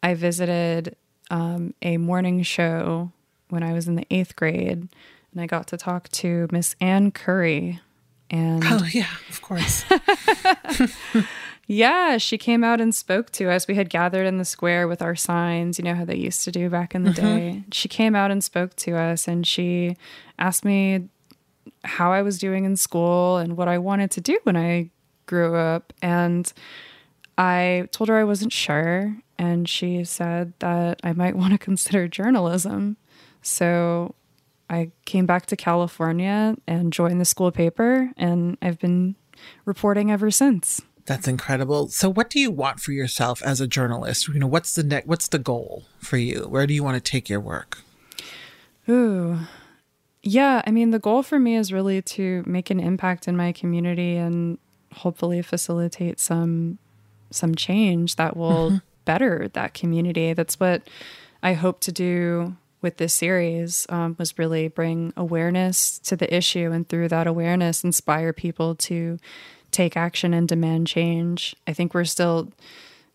I 0.03 0.13
visited 0.13 0.95
um, 1.31 1.73
a 1.81 1.97
morning 1.97 2.43
show 2.43 3.11
when 3.49 3.63
I 3.63 3.73
was 3.73 3.87
in 3.87 3.95
the 3.95 4.05
eighth 4.11 4.35
grade, 4.35 4.87
and 5.31 5.41
I 5.41 5.45
got 5.47 5.67
to 5.67 5.77
talk 5.77 6.09
to 6.09 6.47
Miss 6.51 6.75
Ann 6.79 7.11
Curry. 7.11 7.79
And 8.29 8.63
Oh, 8.65 8.85
yeah, 8.91 9.07
of 9.29 9.41
course. 9.41 9.85
yeah, 11.67 12.17
she 12.17 12.37
came 12.37 12.63
out 12.63 12.81
and 12.81 12.93
spoke 12.93 13.31
to 13.31 13.49
us. 13.49 13.67
We 13.67 13.75
had 13.75 13.89
gathered 13.89 14.25
in 14.25 14.37
the 14.37 14.45
square 14.45 14.87
with 14.87 15.01
our 15.01 15.15
signs, 15.15 15.77
you 15.77 15.85
know 15.85 15.95
how 15.95 16.05
they 16.05 16.15
used 16.15 16.43
to 16.45 16.51
do 16.51 16.69
back 16.69 16.95
in 16.95 17.03
the 17.03 17.11
mm-hmm. 17.11 17.25
day. 17.25 17.63
She 17.71 17.87
came 17.87 18.15
out 18.15 18.31
and 18.31 18.43
spoke 18.43 18.75
to 18.77 18.97
us, 18.97 19.27
and 19.27 19.45
she 19.45 19.97
asked 20.39 20.65
me 20.65 21.09
how 21.83 22.11
I 22.11 22.21
was 22.21 22.37
doing 22.37 22.65
in 22.65 22.75
school 22.75 23.37
and 23.37 23.57
what 23.57 23.67
I 23.67 23.77
wanted 23.77 24.11
to 24.11 24.21
do 24.21 24.39
when 24.43 24.57
I 24.57 24.89
grew 25.25 25.55
up. 25.55 25.93
And 26.01 26.51
I 27.37 27.87
told 27.91 28.09
her 28.09 28.17
I 28.17 28.23
wasn't 28.23 28.53
sure. 28.53 29.15
And 29.37 29.67
she 29.67 30.03
said 30.03 30.53
that 30.59 30.99
I 31.03 31.13
might 31.13 31.35
want 31.37 31.53
to 31.53 31.57
consider 31.57 32.07
journalism. 32.07 32.97
So 33.41 34.15
I 34.69 34.91
came 35.05 35.25
back 35.25 35.45
to 35.47 35.55
California 35.55 36.55
and 36.67 36.93
joined 36.93 37.21
the 37.21 37.25
school 37.25 37.51
paper. 37.51 38.11
And 38.17 38.57
I've 38.61 38.79
been 38.79 39.15
reporting 39.65 40.11
ever 40.11 40.31
since. 40.31 40.81
That's 41.05 41.27
incredible. 41.27 41.89
So, 41.89 42.09
what 42.09 42.29
do 42.29 42.39
you 42.39 42.49
want 42.49 42.79
for 42.79 42.93
yourself 42.93 43.41
as 43.43 43.59
a 43.59 43.67
journalist? 43.67 44.27
You 44.29 44.39
know, 44.39 44.47
what's 44.47 44.73
the 44.75 44.83
ne- 44.83 45.03
what's 45.05 45.27
the 45.27 45.39
goal 45.39 45.83
for 45.99 46.17
you? 46.17 46.47
Where 46.47 46.65
do 46.65 46.73
you 46.73 46.83
want 46.83 46.95
to 46.95 47.11
take 47.11 47.29
your 47.29 47.41
work? 47.41 47.79
Ooh. 48.87 49.39
Yeah, 50.21 50.61
I 50.65 50.71
mean, 50.71 50.91
the 50.91 50.99
goal 50.99 51.21
for 51.21 51.39
me 51.39 51.57
is 51.57 51.73
really 51.73 52.01
to 52.01 52.43
make 52.45 52.69
an 52.69 52.79
impact 52.79 53.27
in 53.27 53.35
my 53.35 53.51
community 53.51 54.15
and 54.15 54.57
hopefully 54.93 55.41
facilitate 55.41 56.19
some 56.19 56.79
some 57.31 57.55
change 57.55 58.15
that 58.15 58.37
will 58.37 58.69
mm-hmm. 58.69 58.77
better 59.03 59.49
that 59.53 59.73
community. 59.73 60.31
That's 60.31 60.57
what 60.59 60.83
I 61.41 61.53
hope 61.53 61.81
to 61.81 61.91
do 61.91 62.55
with 62.83 62.97
this 62.97 63.13
series 63.13 63.87
um, 63.89 64.15
was 64.19 64.37
really 64.37 64.67
bring 64.67 65.13
awareness 65.17 65.97
to 65.99 66.15
the 66.15 66.33
issue 66.33 66.71
and 66.71 66.87
through 66.87 67.07
that 67.07 67.25
awareness 67.25 67.83
inspire 67.83 68.33
people 68.33 68.75
to 68.75 69.17
take 69.71 69.97
action 69.97 70.33
and 70.33 70.47
demand 70.47 70.87
change. 70.87 71.55
I 71.65 71.73
think 71.73 71.93
we're 71.93 72.05
still 72.05 72.51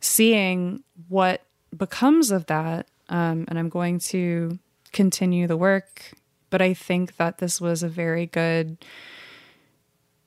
seeing 0.01 0.83
what 1.09 1.43
becomes 1.77 2.31
of 2.31 2.47
that, 2.47 2.87
um, 3.09 3.45
and 3.49 3.59
I'm 3.59 3.69
going 3.69 3.99
to 4.01 4.59
continue 4.93 5.47
the 5.47 5.57
work. 5.57 6.13
But 6.51 6.63
I 6.63 6.75
think 6.75 7.17
that 7.17 7.39
this 7.39 7.61
was 7.61 7.83
a 7.83 7.89
very 7.89 8.27
good. 8.27 8.79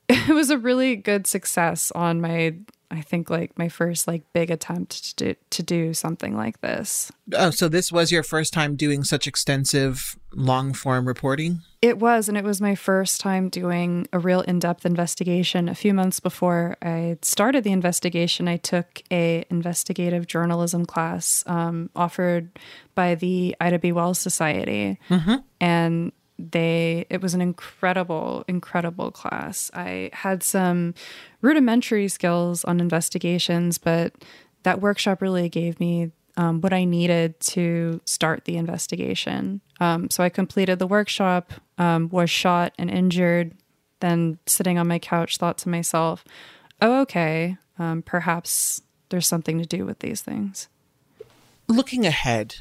It 0.28 0.34
was 0.34 0.50
a 0.50 0.58
really 0.58 0.94
good 0.96 1.26
success 1.26 1.90
on 1.92 2.20
my. 2.20 2.54
I 2.92 3.00
think 3.00 3.30
like 3.30 3.58
my 3.58 3.68
first 3.68 4.06
like 4.06 4.22
big 4.32 4.50
attempt 4.50 5.16
to 5.18 5.24
do, 5.24 5.34
to 5.50 5.62
do 5.62 5.94
something 5.94 6.36
like 6.36 6.60
this. 6.60 7.10
Oh, 7.32 7.50
so 7.50 7.68
this 7.68 7.90
was 7.90 8.12
your 8.12 8.22
first 8.22 8.52
time 8.52 8.76
doing 8.76 9.02
such 9.02 9.26
extensive 9.26 10.16
long 10.34 10.74
form 10.74 11.06
reporting? 11.08 11.62
It 11.80 11.98
was, 11.98 12.28
and 12.28 12.36
it 12.36 12.44
was 12.44 12.60
my 12.60 12.74
first 12.74 13.20
time 13.20 13.48
doing 13.48 14.06
a 14.12 14.18
real 14.18 14.42
in 14.42 14.58
depth 14.58 14.86
investigation. 14.86 15.68
A 15.68 15.74
few 15.74 15.94
months 15.94 16.20
before 16.20 16.76
I 16.82 17.18
started 17.22 17.64
the 17.64 17.72
investigation, 17.72 18.46
I 18.46 18.58
took 18.58 19.02
a 19.10 19.44
investigative 19.50 20.26
journalism 20.26 20.86
class 20.86 21.42
um, 21.46 21.90
offered 21.96 22.50
by 22.94 23.14
the 23.14 23.56
Ida 23.60 23.78
B. 23.78 23.90
Wells 23.92 24.18
Society, 24.18 24.98
and 25.60 26.12
they 26.50 27.06
it 27.08 27.20
was 27.20 27.34
an 27.34 27.40
incredible, 27.40 28.44
incredible 28.48 29.10
class. 29.10 29.70
I 29.74 30.10
had 30.12 30.42
some 30.42 30.94
rudimentary 31.40 32.08
skills 32.08 32.64
on 32.64 32.80
investigations, 32.80 33.78
but 33.78 34.12
that 34.64 34.80
workshop 34.80 35.22
really 35.22 35.48
gave 35.48 35.78
me 35.78 36.10
um, 36.36 36.60
what 36.60 36.72
I 36.72 36.84
needed 36.84 37.38
to 37.40 38.00
start 38.04 38.44
the 38.44 38.56
investigation. 38.56 39.60
Um, 39.80 40.08
so 40.10 40.24
I 40.24 40.28
completed 40.28 40.78
the 40.78 40.86
workshop, 40.86 41.52
um, 41.78 42.08
was 42.08 42.30
shot 42.30 42.72
and 42.78 42.90
injured, 42.90 43.54
then 44.00 44.38
sitting 44.46 44.78
on 44.78 44.88
my 44.88 44.98
couch, 44.98 45.36
thought 45.36 45.58
to 45.58 45.68
myself, 45.68 46.24
oh, 46.80 47.00
okay, 47.02 47.58
um, 47.78 48.02
perhaps 48.02 48.82
there's 49.10 49.26
something 49.26 49.58
to 49.58 49.66
do 49.66 49.84
with 49.84 49.98
these 49.98 50.22
things. 50.22 50.68
Looking 51.68 52.06
ahead, 52.06 52.56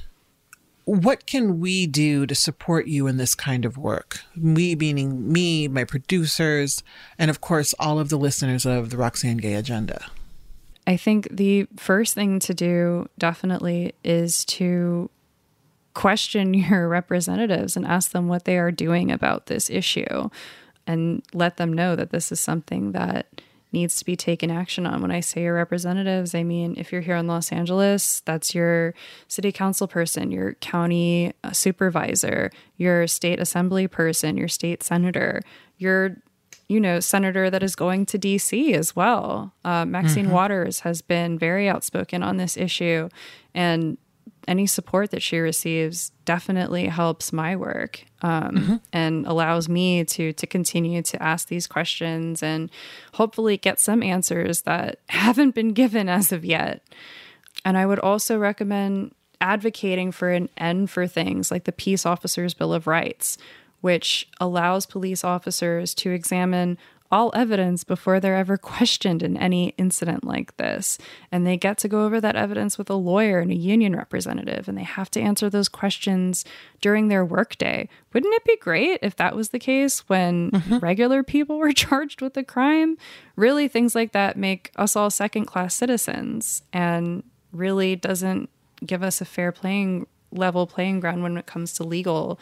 what 0.91 1.25
can 1.25 1.61
we 1.61 1.87
do 1.87 2.25
to 2.25 2.35
support 2.35 2.85
you 2.85 3.07
in 3.07 3.15
this 3.15 3.33
kind 3.33 3.63
of 3.63 3.77
work? 3.77 4.19
We 4.37 4.75
meaning 4.75 5.31
me, 5.31 5.69
my 5.69 5.85
producers, 5.85 6.83
and 7.17 7.31
of 7.31 7.39
course, 7.39 7.73
all 7.79 7.97
of 7.97 8.09
the 8.09 8.17
listeners 8.17 8.65
of 8.65 8.89
the 8.89 8.97
Roxane 8.97 9.37
Gay 9.37 9.53
Agenda. 9.53 10.07
I 10.85 10.97
think 10.97 11.29
the 11.31 11.65
first 11.77 12.13
thing 12.13 12.39
to 12.39 12.53
do 12.53 13.07
definitely 13.17 13.93
is 14.03 14.43
to 14.45 15.09
question 15.93 16.53
your 16.55 16.89
representatives 16.89 17.77
and 17.77 17.85
ask 17.85 18.11
them 18.11 18.27
what 18.27 18.43
they 18.43 18.57
are 18.57 18.71
doing 18.71 19.11
about 19.11 19.45
this 19.45 19.69
issue 19.69 20.29
and 20.85 21.23
let 21.33 21.55
them 21.55 21.71
know 21.71 21.95
that 21.95 22.09
this 22.09 22.33
is 22.33 22.41
something 22.41 22.91
that 22.91 23.27
needs 23.73 23.95
to 23.97 24.05
be 24.05 24.15
taken 24.15 24.51
action 24.51 24.85
on. 24.85 25.01
When 25.01 25.11
I 25.11 25.19
say 25.21 25.43
your 25.43 25.53
representatives, 25.55 26.35
I 26.35 26.43
mean 26.43 26.75
if 26.77 26.91
you're 26.91 27.01
here 27.01 27.15
in 27.15 27.27
Los 27.27 27.51
Angeles, 27.51 28.21
that's 28.25 28.53
your 28.53 28.93
city 29.27 29.51
council 29.51 29.87
person, 29.87 30.31
your 30.31 30.53
county 30.55 31.33
uh, 31.43 31.51
supervisor, 31.51 32.51
your 32.77 33.07
state 33.07 33.39
assembly 33.39 33.87
person, 33.87 34.37
your 34.37 34.47
state 34.49 34.83
senator, 34.83 35.41
your 35.77 36.17
you 36.67 36.79
know, 36.79 37.01
senator 37.01 37.49
that 37.49 37.61
is 37.63 37.75
going 37.75 38.05
to 38.05 38.17
DC 38.17 38.73
as 38.73 38.95
well. 38.95 39.53
Uh, 39.65 39.83
Maxine 39.83 40.27
Mhm. 40.27 40.31
Waters 40.31 40.79
has 40.81 41.01
been 41.01 41.37
very 41.37 41.67
outspoken 41.67 42.23
on 42.23 42.37
this 42.37 42.55
issue, 42.55 43.09
and 43.53 43.97
any 44.47 44.65
support 44.65 45.11
that 45.11 45.21
she 45.21 45.37
receives 45.39 46.11
definitely 46.25 46.87
helps 46.87 47.31
my 47.31 47.55
work 47.55 48.03
um, 48.21 48.81
and 48.93 49.25
allows 49.27 49.69
me 49.69 50.03
to 50.03 50.33
to 50.33 50.47
continue 50.47 51.01
to 51.01 51.21
ask 51.21 51.47
these 51.47 51.67
questions 51.67 52.41
and 52.41 52.69
hopefully 53.13 53.57
get 53.57 53.79
some 53.79 54.01
answers 54.03 54.61
that 54.61 54.99
haven't 55.09 55.55
been 55.55 55.73
given 55.73 56.09
as 56.09 56.31
of 56.31 56.43
yet. 56.43 56.81
And 57.63 57.77
I 57.77 57.85
would 57.85 57.99
also 57.99 58.37
recommend 58.37 59.13
advocating 59.39 60.11
for 60.11 60.29
an 60.29 60.49
end 60.57 60.89
for 60.89 61.07
things 61.07 61.51
like 61.51 61.63
the 61.65 61.71
Peace 61.71 62.05
Officers 62.05 62.53
Bill 62.53 62.73
of 62.73 62.87
Rights, 62.87 63.37
which 63.81 64.27
allows 64.39 64.85
police 64.85 65.23
officers 65.23 65.93
to 65.95 66.11
examine 66.11 66.77
all 67.11 67.31
evidence 67.35 67.83
before 67.83 68.19
they're 68.19 68.37
ever 68.37 68.57
questioned 68.75 69.21
in 69.21 69.37
any 69.37 69.69
incident 69.77 70.23
like 70.23 70.55
this. 70.57 70.97
And 71.31 71.45
they 71.45 71.57
get 71.57 71.77
to 71.79 71.87
go 71.87 72.05
over 72.05 72.21
that 72.21 72.35
evidence 72.35 72.77
with 72.77 72.89
a 72.89 72.95
lawyer 72.95 73.39
and 73.39 73.51
a 73.51 73.55
union 73.55 73.95
representative, 73.95 74.67
and 74.67 74.77
they 74.77 74.83
have 74.83 75.11
to 75.11 75.21
answer 75.21 75.49
those 75.49 75.69
questions 75.69 76.45
during 76.79 77.07
their 77.07 77.25
workday. 77.25 77.89
Wouldn't 78.13 78.33
it 78.33 78.45
be 78.45 78.57
great 78.57 78.99
if 79.01 79.15
that 79.17 79.35
was 79.35 79.49
the 79.49 79.59
case 79.59 80.07
when 80.07 80.51
mm-hmm. 80.51 80.77
regular 80.79 81.23
people 81.23 81.57
were 81.59 81.73
charged 81.73 82.21
with 82.21 82.37
a 82.37 82.43
crime? 82.43 82.97
Really, 83.35 83.67
things 83.67 83.95
like 83.95 84.13
that 84.13 84.37
make 84.37 84.71
us 84.75 84.95
all 84.95 85.09
second 85.09 85.45
class 85.45 85.75
citizens 85.75 86.61
and 86.71 87.23
really 87.51 87.95
doesn't 87.95 88.49
give 88.85 89.03
us 89.03 89.21
a 89.21 89.25
fair 89.25 89.51
playing 89.51 90.07
level 90.31 90.65
playing 90.65 90.99
ground 90.99 91.23
when 91.23 91.37
it 91.37 91.45
comes 91.45 91.73
to 91.73 91.83
legal 91.83 92.39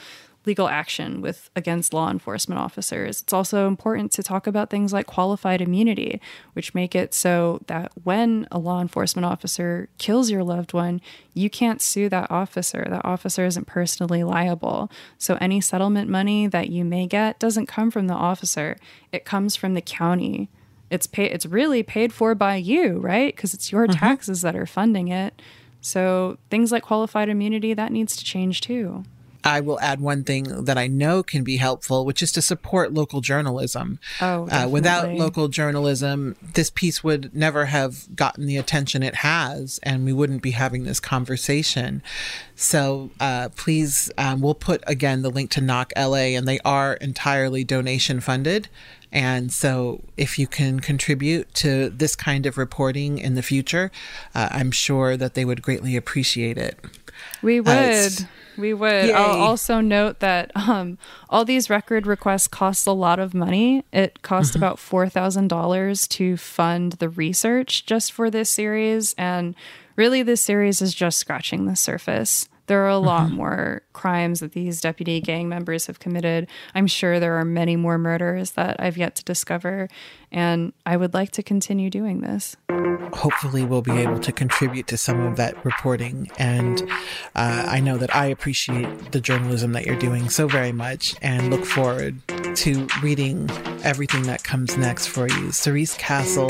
legal 0.49 0.67
action 0.67 1.21
with 1.21 1.51
against 1.55 1.93
law 1.93 2.09
enforcement 2.09 2.59
officers. 2.59 3.21
It's 3.21 3.33
also 3.33 3.67
important 3.67 4.11
to 4.13 4.23
talk 4.23 4.47
about 4.47 4.71
things 4.71 4.91
like 4.91 5.05
qualified 5.05 5.61
immunity, 5.61 6.19
which 6.53 6.73
make 6.73 6.95
it 6.95 7.13
so 7.13 7.61
that 7.67 7.91
when 8.03 8.47
a 8.51 8.57
law 8.57 8.81
enforcement 8.81 9.27
officer 9.27 9.89
kills 9.99 10.31
your 10.31 10.43
loved 10.43 10.73
one, 10.73 11.01
you 11.35 11.51
can't 11.51 11.83
sue 11.83 12.09
that 12.09 12.31
officer. 12.31 12.83
That 12.89 13.05
officer 13.05 13.45
isn't 13.45 13.67
personally 13.67 14.23
liable. 14.23 14.89
So 15.19 15.37
any 15.39 15.61
settlement 15.61 16.09
money 16.09 16.47
that 16.47 16.69
you 16.69 16.83
may 16.83 17.05
get 17.05 17.37
doesn't 17.37 17.67
come 17.67 17.91
from 17.91 18.07
the 18.07 18.15
officer. 18.15 18.75
It 19.11 19.25
comes 19.25 19.55
from 19.55 19.75
the 19.75 19.81
county. 19.81 20.49
It's 20.89 21.05
paid 21.05 21.31
it's 21.31 21.45
really 21.45 21.83
paid 21.83 22.11
for 22.11 22.33
by 22.33 22.55
you, 22.55 22.97
right? 22.97 23.35
Because 23.35 23.53
it's 23.53 23.71
your 23.71 23.85
mm-hmm. 23.85 23.99
taxes 23.99 24.41
that 24.41 24.55
are 24.55 24.65
funding 24.65 25.09
it. 25.09 25.39
So 25.79 26.39
things 26.49 26.71
like 26.71 26.81
qualified 26.81 27.29
immunity, 27.29 27.75
that 27.75 27.91
needs 27.91 28.15
to 28.15 28.25
change 28.25 28.61
too. 28.61 29.03
I 29.43 29.61
will 29.61 29.79
add 29.79 30.01
one 30.01 30.23
thing 30.23 30.65
that 30.65 30.77
I 30.77 30.87
know 30.87 31.23
can 31.23 31.43
be 31.43 31.57
helpful, 31.57 32.05
which 32.05 32.21
is 32.21 32.31
to 32.33 32.41
support 32.41 32.93
local 32.93 33.21
journalism. 33.21 33.99
Oh, 34.21 34.47
uh, 34.49 34.67
without 34.69 35.11
local 35.13 35.47
journalism, 35.47 36.35
this 36.53 36.69
piece 36.69 37.03
would 37.03 37.33
never 37.33 37.65
have 37.65 38.15
gotten 38.15 38.45
the 38.45 38.57
attention 38.57 39.01
it 39.01 39.15
has, 39.15 39.79
and 39.83 40.05
we 40.05 40.13
wouldn't 40.13 40.41
be 40.41 40.51
having 40.51 40.83
this 40.83 40.99
conversation. 40.99 42.01
So 42.55 43.11
uh, 43.19 43.49
please, 43.55 44.11
um, 44.17 44.41
we'll 44.41 44.55
put 44.55 44.83
again 44.85 45.21
the 45.21 45.29
link 45.29 45.51
to 45.51 45.61
Knock 45.61 45.93
LA, 45.97 46.35
and 46.35 46.47
they 46.47 46.59
are 46.65 46.93
entirely 46.95 47.63
donation 47.63 48.19
funded. 48.19 48.67
And 49.11 49.51
so, 49.51 50.03
if 50.17 50.37
you 50.37 50.45
can 50.45 50.81
contribute 50.81 51.51
to 51.55 51.89
this 51.89 52.15
kind 52.15 52.45
of 52.45 52.59
reporting 52.59 53.17
in 53.17 53.33
the 53.33 53.41
future, 53.41 53.91
uh, 54.35 54.49
I'm 54.51 54.69
sure 54.69 55.17
that 55.17 55.33
they 55.33 55.45
would 55.45 55.63
greatly 55.63 55.95
appreciate 55.95 56.59
it. 56.59 56.77
We 57.41 57.59
would. 57.59 58.27
We 58.59 58.73
would. 58.73 59.05
Yay. 59.05 59.13
I'll 59.13 59.39
also 59.41 59.79
note 59.79 60.19
that 60.19 60.51
um, 60.55 60.97
all 61.29 61.45
these 61.45 61.69
record 61.69 62.05
requests 62.05 62.47
cost 62.47 62.85
a 62.85 62.91
lot 62.91 63.19
of 63.19 63.33
money. 63.33 63.85
It 63.93 64.21
cost 64.21 64.49
Mm-hmm. 64.51 64.59
about 64.59 64.79
four 64.79 65.07
thousand 65.07 65.47
dollars 65.47 66.07
to 66.09 66.35
fund 66.35 66.93
the 66.93 67.07
research 67.09 67.85
just 67.85 68.11
for 68.11 68.29
this 68.29 68.49
series, 68.49 69.13
and 69.17 69.55
really, 69.95 70.23
this 70.23 70.41
series 70.41 70.81
is 70.81 70.93
just 70.93 71.17
scratching 71.19 71.65
the 71.67 71.75
surface. 71.75 72.48
There 72.69 72.83
are 72.85 72.87
a 72.87 72.97
lot 72.97 73.27
Mm-hmm. 73.27 73.35
more 73.35 73.81
crimes 73.93 74.39
that 74.39 74.53
these 74.53 74.79
deputy 74.79 75.19
gang 75.19 75.49
members 75.49 75.87
have 75.87 75.99
committed. 75.99 76.47
I'm 76.73 76.87
sure 76.87 77.19
there 77.19 77.35
are 77.37 77.43
many 77.43 77.75
more 77.75 77.97
murders 77.97 78.51
that 78.51 78.77
I've 78.79 78.95
yet 78.95 79.15
to 79.15 79.23
discover, 79.25 79.89
and 80.31 80.71
I 80.85 80.95
would 80.95 81.13
like 81.13 81.31
to 81.31 81.43
continue 81.43 81.89
doing 81.89 82.21
this. 82.21 82.55
hopefully 83.11 83.65
we'll 83.65 83.81
be 83.81 83.97
able 83.97 84.19
to 84.19 84.31
contribute 84.31 84.85
to 84.87 84.95
some 84.95 85.19
of 85.19 85.35
that 85.35 85.53
reporting. 85.65 86.29
And 86.37 86.81
uh, 87.35 87.65
I 87.67 87.79
know 87.81 87.97
that 87.97 88.15
I 88.15 88.27
appreciate 88.27 89.11
the 89.11 89.19
journalism 89.19 89.73
that 89.73 89.85
you're 89.85 89.97
doing 89.99 90.29
so 90.29 90.47
very 90.47 90.71
much 90.71 91.15
and 91.21 91.49
look 91.49 91.65
forward 91.65 92.15
to 92.63 92.87
reading 93.01 93.49
everything 93.83 94.23
that 94.23 94.43
comes 94.43 94.77
next 94.77 95.07
for 95.07 95.27
you. 95.27 95.51
Cerise 95.51 95.95
Castle, 95.95 96.49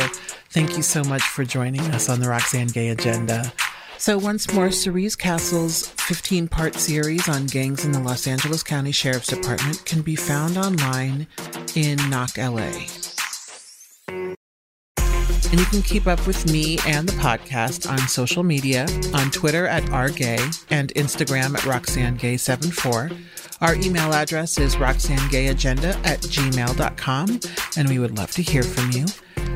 thank 0.52 0.76
you 0.78 0.84
so 0.84 1.04
much 1.04 1.24
for 1.24 1.44
joining 1.46 1.82
us 1.96 2.10
on 2.10 2.20
the 2.20 2.28
Roxane 2.28 2.68
Gay 2.68 2.90
Agenda. 2.90 3.52
So, 4.00 4.18
once 4.18 4.52
more, 4.54 4.72
Cerise 4.72 5.18
Castle's 5.18 5.90
15 5.90 6.48
part 6.48 6.76
series 6.76 7.28
on 7.28 7.48
gangs 7.48 7.84
in 7.84 7.92
the 7.92 8.00
Los 8.00 8.28
Angeles 8.28 8.64
County 8.64 8.94
Sheriff's 8.94 9.28
Department 9.28 9.84
can 9.86 10.02
be 10.02 10.16
found 10.16 10.58
online 10.58 11.28
in 11.76 11.98
Knock 12.10 12.38
LA. 12.38 12.72
And 14.08 15.60
you 15.60 15.66
can 15.66 15.82
keep 15.82 16.08
up 16.08 16.26
with 16.26 16.50
me 16.50 16.78
and 16.88 17.10
the 17.10 17.18
podcast 17.20 17.92
on 17.92 17.98
social 18.08 18.42
media 18.42 18.88
on 19.14 19.32
Twitter 19.32 19.68
at 19.68 19.84
rgay 19.84 20.66
and 20.70 20.94
Instagram 20.94 21.56
at 21.56 21.64
RoxanneGay74. 21.64 23.18
Our 23.60 23.76
email 23.76 24.14
address 24.14 24.58
is 24.58 24.78
roxannegayagenda 24.78 26.06
at 26.06 26.22
gmail.com, 26.22 27.40
and 27.76 27.90
we 27.90 28.00
would 28.00 28.18
love 28.18 28.32
to 28.32 28.42
hear 28.42 28.64
from 28.64 28.92
you. 28.92 29.08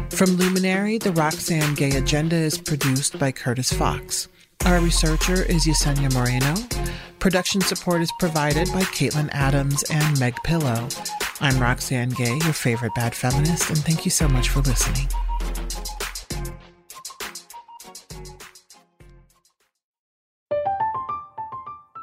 From 0.10 0.32
Luminary, 0.36 0.98
the 0.98 1.14
Roxane 1.14 1.76
Gay 1.76 1.96
Agenda 1.96 2.36
is 2.36 2.58
produced 2.58 3.18
by 3.18 3.32
Curtis 3.32 3.72
Fox. 3.72 4.28
Our 4.66 4.80
researcher 4.80 5.44
is 5.44 5.66
Yesenia 5.66 6.14
Moreno. 6.14 6.56
Production 7.20 7.60
support 7.60 8.02
is 8.02 8.10
provided 8.18 8.72
by 8.72 8.84
Caitlin 8.84 9.30
Adams 9.34 9.84
and 9.92 10.18
Meg 10.22 10.38
Pillow. 10.46 10.88
I'm 11.42 11.60
Roxane 11.60 12.12
Gay, 12.12 12.38
your 12.46 12.54
favorite 12.54 12.96
bad 12.96 13.14
feminist, 13.14 13.70
and 13.70 13.78
thank 13.80 14.06
you 14.06 14.12
so 14.12 14.30
much 14.30 14.48
for 14.48 14.62
listening. 14.62 15.10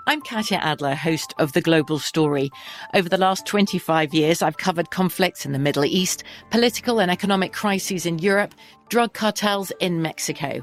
I'm 0.07 0.21
Katya 0.21 0.59
Adler, 0.59 0.95
host 0.95 1.33
of 1.39 1.55
The 1.55 1.63
Global 1.63 1.99
Story. 1.99 2.51
Over 2.93 3.09
the 3.09 3.17
last 3.17 3.47
25 3.47 4.13
years, 4.13 4.43
I've 4.43 4.59
covered 4.59 4.91
conflicts 4.91 5.47
in 5.47 5.53
the 5.53 5.59
Middle 5.59 5.87
East, 5.87 6.25
political 6.51 7.01
and 7.01 7.11
economic 7.11 7.55
crises 7.55 8.05
in 8.05 8.19
Europe, 8.19 8.55
drug 8.91 9.15
cartels 9.15 9.73
in 9.81 10.03
Mexico. 10.03 10.63